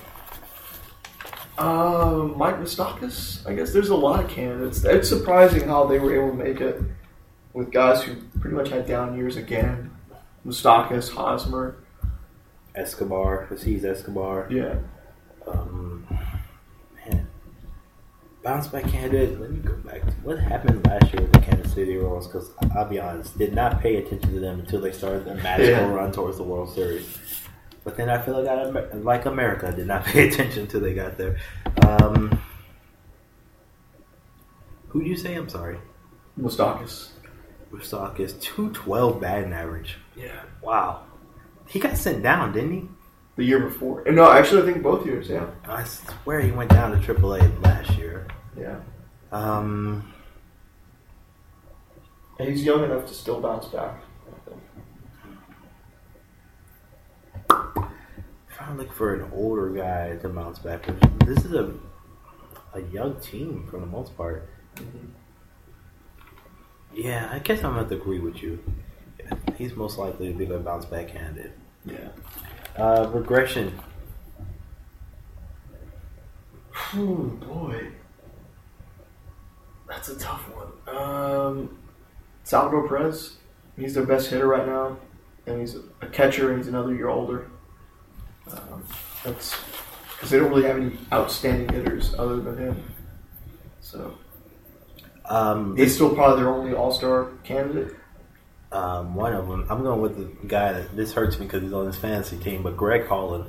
[1.57, 3.49] Uh, Mike Moustakas.
[3.49, 4.85] I guess there's a lot of candidates.
[4.85, 6.83] It's surprising how they were able to make it
[7.53, 9.93] with guys who pretty much had down years again.
[10.45, 11.77] Moustakas, Hosmer.
[12.75, 14.49] Escobar, Aziz Escobar.
[14.51, 14.79] Yeah.
[15.47, 15.88] Um,
[18.43, 19.41] bounce back candidate.
[19.41, 20.03] Let me go back.
[20.07, 22.27] To what happened last year with the Kansas City Royals?
[22.27, 25.71] Because I'll be honest, did not pay attention to them until they started their magical
[25.73, 25.93] Yeah.
[25.93, 27.19] run towards the World Series.
[27.85, 28.65] But then I feel like I,
[28.97, 31.39] like America, did not pay attention until they got there.
[31.87, 32.41] Um,
[34.89, 35.35] who do you say?
[35.35, 35.79] I'm sorry.
[36.39, 37.11] Moustakas.
[37.83, 39.99] Stock is two twelve batting average.
[40.17, 40.41] Yeah.
[40.63, 41.03] Wow,
[41.67, 42.89] he got sent down, didn't he?
[43.39, 44.03] The year before.
[44.11, 45.29] No, actually, I think both years.
[45.29, 45.47] Yeah.
[45.65, 48.27] I swear he went down to AAA last year.
[48.59, 48.81] Yeah.
[49.31, 50.13] Um,
[52.41, 53.95] And he's young enough to still bounce back.
[57.49, 60.85] trying to look for an older guy to bounce back.
[60.85, 61.73] But this is a
[62.75, 64.49] a young team for the most part.
[66.93, 68.59] Yeah, I guess I'm gonna agree with you.
[69.57, 71.53] He's most likely to be the bounce back candidate.
[71.85, 72.09] Yeah.
[72.79, 73.79] Uh, regression.
[76.95, 77.15] Oh
[77.47, 77.89] boy.
[79.89, 80.97] That's a tough one.
[80.97, 81.79] Um,
[82.45, 83.37] Salvador Perez.
[83.77, 84.97] He's their best hitter right now,
[85.47, 86.51] and he's a catcher.
[86.51, 87.51] and He's another year older.
[88.51, 88.85] Um,
[89.25, 89.55] that's
[90.15, 92.83] because they don't really have any outstanding hitters other than him.
[93.81, 94.17] So
[95.27, 97.95] Um, he's still probably their only All Star candidate.
[98.73, 99.67] Um, one of them.
[99.71, 102.63] I'm going with the guy that this hurts me because he's on his fantasy team,
[102.63, 103.47] but Greg Holland.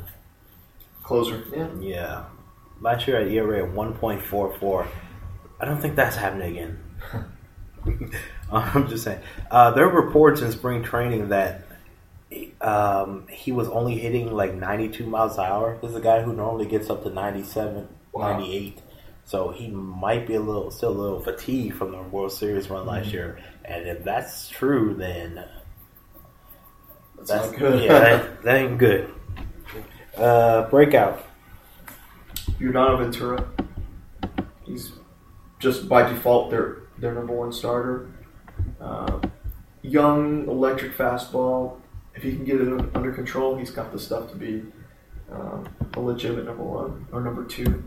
[1.03, 1.43] Closer.
[1.55, 1.67] Yeah.
[1.79, 2.25] Yeah,
[2.81, 4.87] last year at ERA at 1.44.
[5.59, 6.79] I don't think that's happening again.
[8.51, 9.21] I'm just saying.
[9.49, 11.63] Uh, there are reports in spring training that
[12.61, 15.77] um, he was only hitting like 92 miles an hour.
[15.81, 18.33] This is a guy who normally gets up to 97, Wow.
[18.33, 18.81] 98.
[19.25, 22.87] So he might be a little, still a little fatigued from the World Series run
[22.87, 23.39] last year.
[23.65, 25.43] And if that's true, then
[27.17, 27.83] That's, that's not good.
[27.83, 29.13] Yeah, that, that ain't good.
[30.17, 31.25] Uh, breakout.
[32.59, 33.47] Yordano Ventura.
[34.63, 34.91] He's
[35.59, 38.09] just by default their their number one starter.
[38.81, 39.19] Uh,
[39.81, 41.77] young, electric fastball.
[42.15, 44.63] If he can get it under control, he's got the stuff to be
[45.31, 47.83] um, a legitimate number one or number two.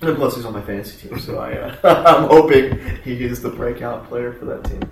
[0.00, 1.76] And plus, he's on my fantasy team, so I, uh,
[2.06, 4.82] I'm hoping he is the breakout player for that team.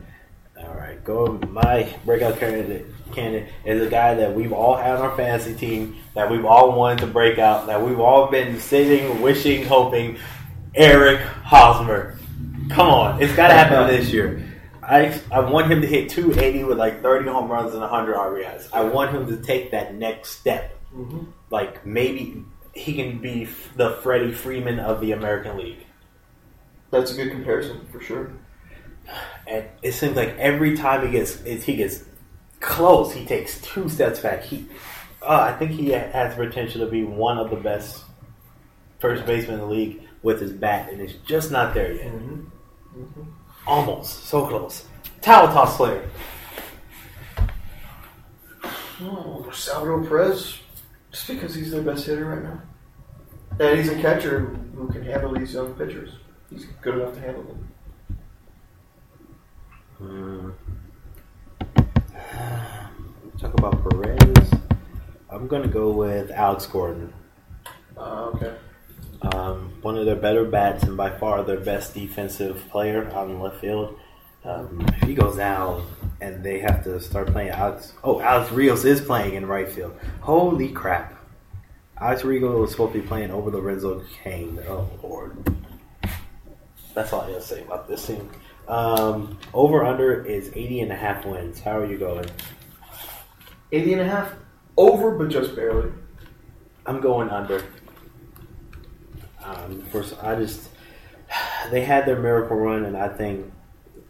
[0.58, 1.38] All right, go.
[1.48, 5.96] My breakout candidate candidate is a guy that we've all had on our fantasy team
[6.14, 10.18] that we've all wanted to break out that we've all been sitting, wishing, hoping.
[10.74, 12.18] Eric Hosmer,
[12.68, 14.42] come on, it's got to happen this year.
[14.82, 18.68] I I want him to hit 280 with like 30 home runs and 100 RBIs.
[18.72, 20.76] I want him to take that next step.
[21.50, 22.44] Like maybe
[22.76, 25.86] he can be the Freddie Freeman of the American League.
[26.90, 28.32] That's a good comparison for sure.
[29.46, 32.04] and it seems like every time he gets he gets
[32.60, 34.42] close, he takes two steps back.
[34.42, 34.66] He,
[35.22, 38.04] uh, I think he has the potential to be one of the best
[38.98, 42.12] first basemen in the league with his bat, and it's just not there yet.
[43.66, 44.84] Almost so close.
[45.22, 46.08] Towel toss player.
[49.02, 50.58] Oh, Salvador Perez,
[51.16, 52.60] just because he's their best hitter right now.
[53.58, 54.40] And he's a catcher
[54.74, 56.10] who can handle these young pitchers.
[56.50, 57.68] He's good enough to handle them.
[59.96, 60.50] Hmm.
[63.38, 64.50] Talk about Perez.
[65.30, 67.14] I'm gonna go with Alex Gordon.
[67.96, 68.54] Uh, okay.
[69.22, 73.40] Um, one of their better bats and by far their best defensive player out in
[73.40, 73.98] left field.
[74.46, 75.84] Um, if he goes down
[76.20, 79.98] and they have to start playing Alex, oh Alex Rios is playing in right field.
[80.20, 81.14] Holy crap!
[82.00, 84.60] Alex Rigo was supposed to be playing over Lorenzo Cain.
[84.68, 85.36] Oh lord.
[86.94, 88.30] That's all I gotta say about this team.
[88.68, 91.60] Um, over under is 80 and a half wins.
[91.60, 92.26] How are you going?
[93.72, 94.32] 80 and a half
[94.76, 95.90] over, but just barely.
[96.86, 97.64] I'm going under.
[99.42, 100.68] Um, first, I just
[101.70, 103.52] they had their miracle run, and I think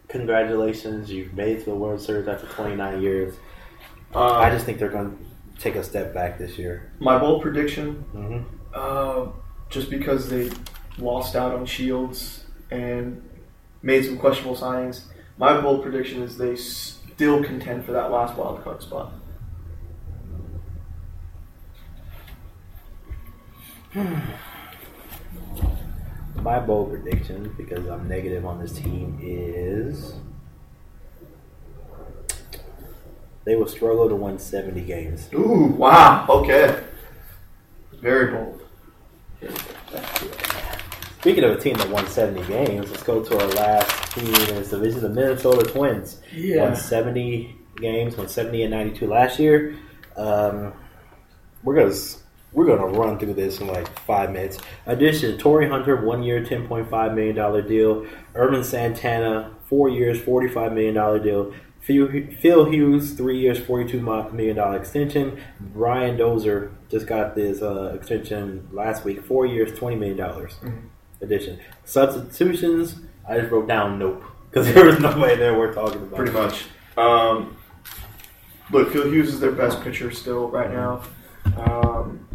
[0.07, 3.35] congratulations, you've made it to the World Series after 29 years.
[4.13, 6.91] Uh, I just think they're going to take a step back this year.
[6.99, 8.39] my bold prediction, hmm
[8.73, 9.27] uh,
[9.69, 10.51] just because they
[10.99, 13.27] lost out on Shields and
[13.81, 15.01] made some questionable signings,
[15.37, 19.13] my bold prediction is they still contend for that last wild card spot.
[26.47, 30.13] My bold prediction, because I'm negative on this team, is
[33.43, 35.27] they will struggle to win 70 games.
[35.33, 36.85] Ooh, wow, okay.
[38.01, 38.61] Very bold.
[41.19, 44.55] Speaking of a team that won 70 games, let's go to our last team in
[44.55, 46.21] this division, the Minnesota Twins.
[46.33, 49.75] Won 70 games, won 70 and 92 last year.
[50.15, 50.71] Um,
[51.61, 51.93] we're gonna
[52.53, 54.57] we're gonna run through this in like five minutes.
[54.85, 58.05] Addition: Torii Hunter, one year, 10.5 million dollar deal.
[58.35, 61.53] Ervin Santana, four years, 45 million dollar deal.
[61.81, 65.39] Phil Hughes, three years, 42 mo- million dollar extension.
[65.59, 70.55] Brian Dozier just got this uh, extension last week, four years, 20 million dollars.
[70.63, 70.81] Mhm.
[71.21, 72.95] Addition: Substitutions.
[73.27, 76.15] I just wrote down nope because there was no way there we're talking about.
[76.15, 76.65] Pretty much.
[76.97, 77.55] Um,
[78.71, 81.01] look, Phil Hughes is their best pitcher still right now,
[81.57, 82.26] um,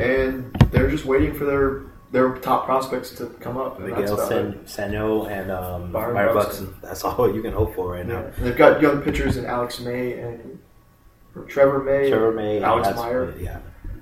[0.00, 1.82] and they're just waiting for their
[2.12, 3.78] their top prospects to come up.
[3.80, 4.16] And Miguel.
[4.28, 6.66] San, Sano and um, Byron Byron Buxton.
[6.66, 6.80] Buxton.
[6.88, 8.12] That's all you can hope for right Yeah.
[8.14, 8.18] now.
[8.36, 10.58] And they've got young pitchers in Alex May and
[11.48, 13.34] Trevor May, Trevor May, and Alex Meyer.
[13.38, 13.58] yeah.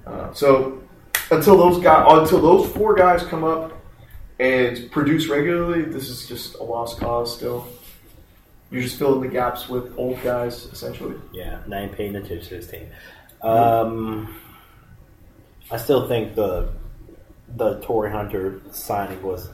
[0.06, 0.82] Uh, so
[1.30, 3.72] until those guys, until those four guys come up
[4.38, 7.34] and produce regularly, this is just a lost cause.
[7.34, 7.66] Still,
[8.70, 11.14] you're just filling the gaps with old guys essentially.
[11.32, 12.88] Yeah, nine paying attention to this team.
[13.40, 14.34] Um,
[15.72, 16.68] I still think the
[17.56, 19.48] the Torii Hunter signing was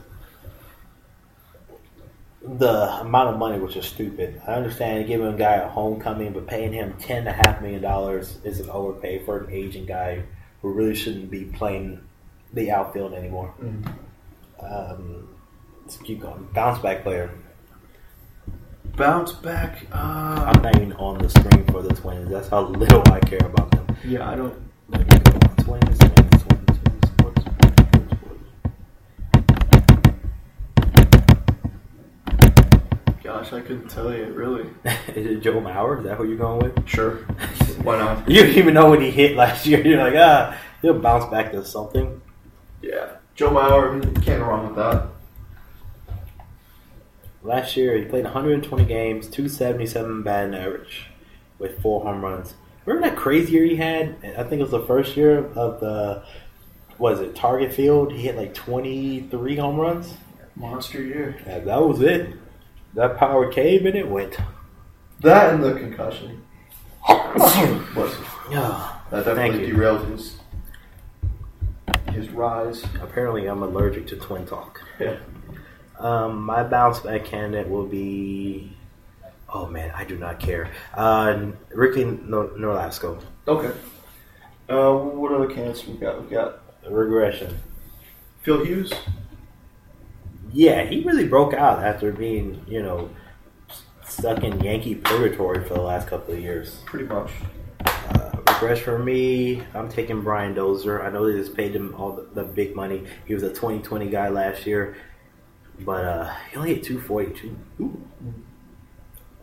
[2.41, 4.41] the amount of money was just stupid.
[4.47, 7.81] I understand giving a guy a homecoming, but paying him ten and a half million
[7.81, 10.23] dollars is an overpay for an aging guy
[10.61, 12.01] who really shouldn't be playing
[12.53, 13.53] the outfield anymore.
[14.61, 15.29] Um,
[15.81, 16.47] let's keep going.
[16.53, 17.31] Bounce back player.
[18.97, 19.85] Bounce back.
[19.93, 22.29] Uh, I'm not even on the screen for the Twins.
[22.29, 23.85] That's how little I care about them.
[24.03, 24.53] yeah, I don't.
[24.89, 25.39] There we go.
[25.63, 27.43] Twins, Twins, Twins, Twins, Twins, Twins,
[33.39, 34.69] Gosh, I couldn't tell you really.
[35.15, 35.99] Is it Joe Mauer?
[35.99, 36.85] Is that who you're going with?
[36.85, 37.15] Sure,
[37.83, 38.29] why not?
[38.29, 39.81] You didn't even know when he hit last year.
[39.87, 42.21] You're like, ah, he'll bounce back to something.
[42.81, 43.91] Yeah, Joe Mauer.
[43.91, 45.07] I mean, you can't go wrong with that.
[47.41, 51.05] Last year, he played 120 games, 277 batting average,
[51.59, 52.55] with four home runs.
[52.85, 54.17] Remember that crazy year he had?
[54.37, 56.25] I think it was the first year of the,
[56.97, 58.11] was it Target Field?
[58.11, 60.13] He hit like 23 home runs.
[60.57, 61.41] Monster year.
[61.47, 62.35] Yeah, that was it.
[62.93, 64.37] That power came and it went.
[65.21, 66.43] That and the concussion.
[67.07, 68.15] Was
[68.51, 68.95] Yeah.
[69.11, 69.73] that Thank definitely you.
[69.73, 70.35] derailed his
[72.11, 72.83] his rise.
[73.01, 74.81] Apparently, I'm allergic to twin talk.
[74.99, 75.17] Yeah.
[75.99, 78.75] Um, my bounce back candidate will be.
[79.51, 80.69] Oh man, I do not care.
[80.93, 83.21] Uh, Ricky Nor- Norlasco.
[83.47, 83.71] Okay.
[84.69, 86.21] Uh, what other candidates we got?
[86.23, 86.59] We got
[86.89, 87.57] Regression.
[88.43, 88.93] Phil Hughes.
[90.51, 93.09] Yeah, he really broke out after being, you know,
[94.05, 96.81] stuck in Yankee purgatory for the last couple of years.
[96.85, 97.31] Pretty much.
[97.85, 101.03] Uh, regress for me, I'm taking Brian Dozier.
[101.03, 103.05] I know they just paid him all the, the big money.
[103.25, 104.97] He was a 2020 guy last year,
[105.81, 107.57] but uh, he only hit 242.
[107.81, 108.03] Ooh.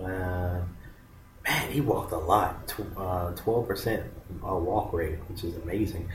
[0.04, 0.62] Uh,
[1.46, 2.66] man, he walked a lot.
[2.68, 4.04] Tw- uh, 12%
[4.46, 6.08] uh, walk rate, which is amazing.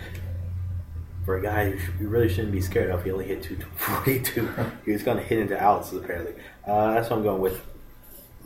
[1.26, 4.50] For a guy who you really shouldn't be scared of, he only hit 242.
[4.86, 6.34] he was going to hit into outs, apparently.
[6.66, 7.62] Uh, that's what I'm going with.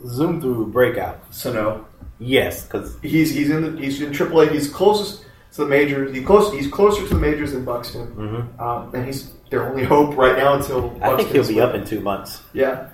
[0.06, 1.34] Zoom through breakout.
[1.34, 1.86] Sano,
[2.18, 4.52] Yes, because he's he's in the, he's in AAA.
[4.52, 5.22] He's closest
[5.52, 6.14] to the majors.
[6.14, 8.06] He close he's closer to the majors than Buxton.
[8.14, 8.60] mhm.
[8.60, 11.84] Um, and he's their only hope right now until I think he'll be up in
[11.84, 12.42] two months.
[12.52, 12.88] Yeah.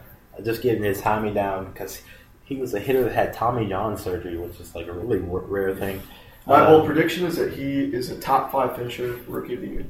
[0.44, 2.00] Just getting his Tommy down because
[2.44, 5.74] he was a hitter that had Tommy John surgery, which is like a really rare
[5.74, 6.02] thing.
[6.46, 9.86] My bold prediction is that he is a top five finisher, rookie of the year.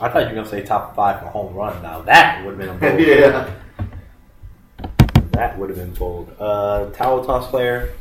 [0.00, 1.80] I thought you were gonna say top five for home run.
[1.82, 3.00] Now that would have been a bold.
[3.08, 3.50] yeah.
[5.30, 6.34] That would have been bold.
[6.38, 7.92] Uh, towel toss player.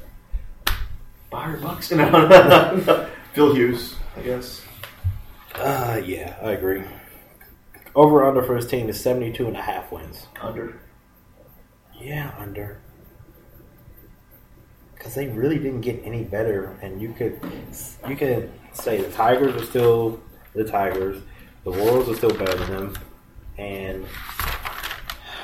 [1.29, 1.91] Byron Bucks.
[1.91, 3.09] No, no, no, no.
[3.33, 4.61] Phil Hughes, I guess.
[5.53, 6.83] Uh, yeah, I agree.
[7.93, 10.27] Over under for his team is 72 and a half wins.
[10.41, 10.79] Under.
[11.99, 12.81] Yeah, under.
[15.05, 17.39] Because they really didn't get any better, and you could
[18.09, 20.19] you could say the Tigers are still
[20.55, 21.21] the Tigers,
[21.63, 22.97] the Royals are still better than them,
[23.59, 24.05] and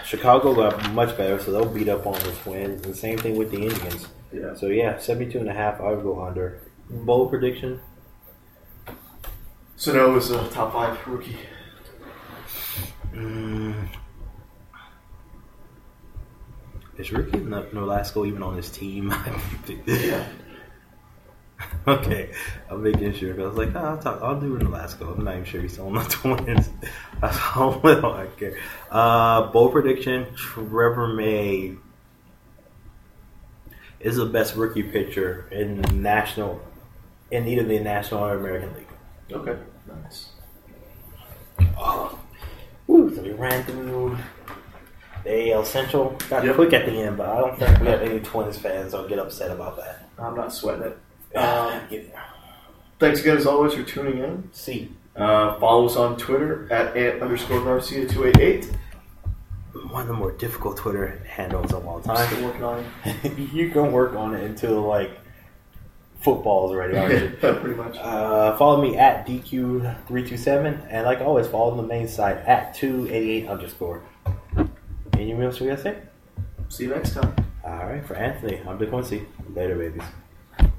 [0.03, 2.83] Chicago got much better, so they'll beat up on this wins.
[2.87, 4.07] And same thing with the Indians.
[4.33, 4.55] Yeah.
[4.55, 6.63] So yeah, 72 and a half, I would go under.
[6.89, 7.79] Bold prediction?
[9.77, 11.37] Sano is a top five rookie.
[13.13, 13.89] Mm.
[17.01, 19.11] Is Ricky No- Nolasco even on his team?
[19.87, 20.23] Yeah.
[21.87, 22.31] okay,
[22.69, 23.33] I'm making sure.
[23.41, 25.17] I was like, oh, I'll, talk, I'll do Nolasco.
[25.17, 26.69] I'm not even sure he's on the Twins.
[27.21, 28.55] That's how little I care.
[28.91, 31.73] Uh, bold prediction: Trevor May
[33.99, 36.61] is the best rookie pitcher in the national,
[37.31, 38.87] in either the National or American League.
[39.31, 39.59] Okay.
[39.87, 40.29] Nice.
[41.77, 42.19] Oh,
[42.85, 44.17] woo, so we ran through
[45.23, 46.15] the AL Central.
[46.29, 46.55] Got Yep.
[46.55, 49.19] quick at the end, but I don't think we have any Twins fans that'll get
[49.19, 50.07] upset about that.
[50.19, 51.37] I'm not sweating it.
[51.37, 51.79] Um,
[52.99, 54.49] thanks again, as always, for tuning in.
[54.51, 58.71] see, Uh, follow us on Twitter at ant underscore Garcia two eight eight.
[59.89, 62.27] one of the more difficult Twitter handles of all I'm time.
[62.27, 62.85] still working on
[63.53, 65.11] you can work on it until like
[66.21, 67.29] football is ready, aren't you?
[67.39, 67.97] Pretty much.
[67.97, 74.01] Uh, follow me at DQ327, and like always, follow the main site at 288 underscore.
[75.21, 75.97] Anything else we gotta say?
[76.69, 77.35] See you next time.
[77.63, 79.23] All right, for Anthony, I'm DeQuincy.
[79.53, 80.01] Later, babies.